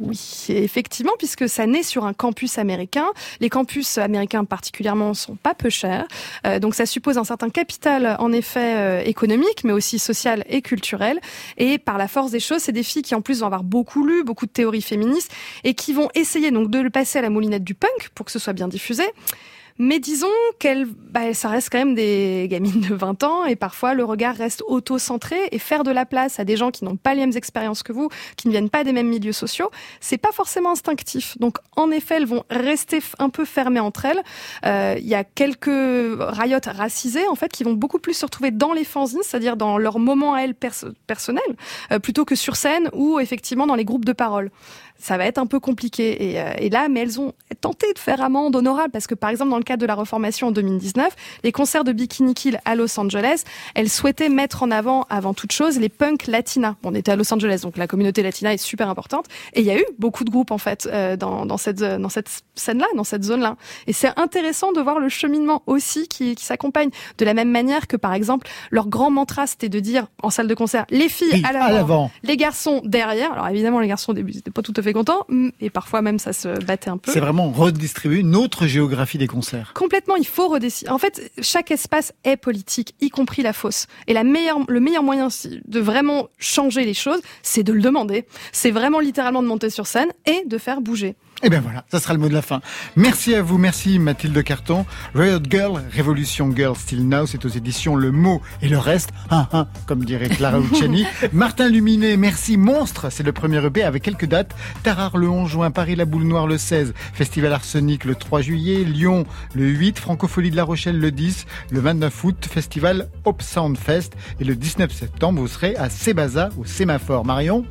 [0.01, 3.07] Oui, effectivement, puisque ça naît sur un campus américain.
[3.41, 6.07] Les campus américains particulièrement sont pas peu chers,
[6.47, 10.62] Euh, donc ça suppose un certain capital en effet euh, économique, mais aussi social et
[10.62, 11.20] culturel.
[11.59, 14.05] Et par la force des choses, c'est des filles qui en plus vont avoir beaucoup
[14.05, 15.32] lu, beaucoup de théories féministes,
[15.62, 18.32] et qui vont essayer donc de le passer à la moulinette du punk pour que
[18.32, 19.05] ce soit bien diffusé.
[19.79, 20.29] Mais disons
[20.61, 24.37] qu'elles, bah, ça reste quand même des gamines de 20 ans et parfois le regard
[24.37, 27.37] reste auto-centré et faire de la place à des gens qui n'ont pas les mêmes
[27.37, 29.70] expériences que vous, qui ne viennent pas des mêmes milieux sociaux,
[30.01, 31.37] c'est pas forcément instinctif.
[31.39, 34.22] Donc en effet, elles vont rester un peu fermées entre elles.
[34.64, 38.53] Euh, Il y a quelques riots racisés en fait qui vont beaucoup plus se retrouver
[38.53, 41.43] dans les fanzines, c'est-à-dire dans leur moment à elles perso- personnel,
[41.91, 44.53] euh, plutôt que sur scène ou effectivement dans les groupes de parole
[45.05, 46.30] ça va être un peu compliqué.
[46.30, 49.28] Et, euh, et là, mais elles ont tenté de faire amende honorable parce que, par
[49.28, 52.74] exemple, dans le cadre de la reformation en 2019, les concerts de Bikini Kill à
[52.74, 53.44] Los Angeles,
[53.74, 56.76] elles souhaitaient mettre en avant, avant toute chose, les punks latinas.
[56.82, 59.26] Bon, on était à Los Angeles, donc la communauté latina est super importante.
[59.52, 62.09] Et il y a eu beaucoup de groupes, en fait, euh, dans, dans cette, dans
[62.09, 63.57] cette scène-là, dans cette zone-là.
[63.86, 66.88] Et c'est intéressant de voir le cheminement aussi qui, qui s'accompagne.
[67.18, 70.48] De la même manière que, par exemple, leur grand mantra, c'était de dire en salle
[70.48, 73.32] de concert, les filles Oui, à l'avant, les garçons derrière.
[73.34, 75.68] Alors évidemment, les garçons au début, ils étaient pas tout à fait contents, mm, et
[75.68, 77.12] parfois même ça se battait un peu.
[77.12, 79.72] C'est vraiment redistribuer une autre géographie des concerts.
[79.74, 80.90] Complètement, il faut redécider.
[80.90, 83.86] En fait, chaque espace est politique, y compris la fosse.
[84.07, 85.28] Et la meilleure, le meilleur moyen
[85.66, 88.26] de vraiment changer les choses, c'est de le demander.
[88.53, 91.16] C'est vraiment littéralement de monter sur scène et de faire bouger.
[91.45, 92.62] Et bien voilà, ça sera le mot de la fin.
[92.97, 94.86] Merci à vous, merci Mathilde Carton.
[95.14, 99.47] Riot Girl, Révolution Girl Still Now, c'est aux éditions Le Mot et le reste, hein,
[99.53, 101.05] hein, comme dirait Clara Luciani.
[101.34, 104.55] Martin Luminet, merci Monstre, c'est le premier EP avec quelques dates.
[104.84, 108.82] Tarare le 11 juin, Paris La Boule Noire le 16, Festival Arsenic le 3 juillet,
[108.82, 113.76] Lyon le 8, Francophonie de La Rochelle le 10, le 29 août, Festival Hop Sound
[113.76, 117.26] Fest et le 19 septembre, vous serez à Sébaza au Sémaphore.
[117.26, 117.66] Marion?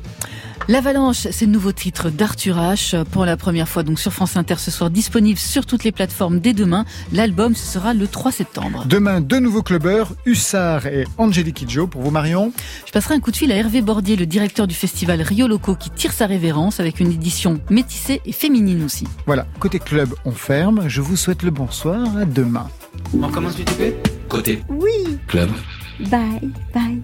[0.66, 3.04] L'Avalanche, c'est le nouveau titre d'Arthur H.
[3.04, 6.40] Pour la première fois donc sur France Inter ce soir, disponible sur toutes les plateformes
[6.40, 6.84] dès demain.
[7.12, 8.84] L'album, ce sera le 3 septembre.
[8.86, 11.86] Demain, deux nouveaux clubbeurs, Hussard et Angélique Kidjo.
[11.86, 12.52] Pour vous, Marion?
[12.86, 15.74] Je passerai un coup de fil à Hervé Bordier, le directeur du festival Rio Loco,
[15.76, 19.06] qui tire sa révérence avec une édition métissée et féminine aussi.
[19.26, 20.84] Voilà, côté club, on ferme.
[20.88, 22.16] Je vous souhaite le bonsoir.
[22.16, 22.68] À demain.
[23.20, 23.94] On commence du TP
[24.28, 25.18] Côté Oui.
[25.28, 25.50] club.
[26.10, 27.00] Bye, bye.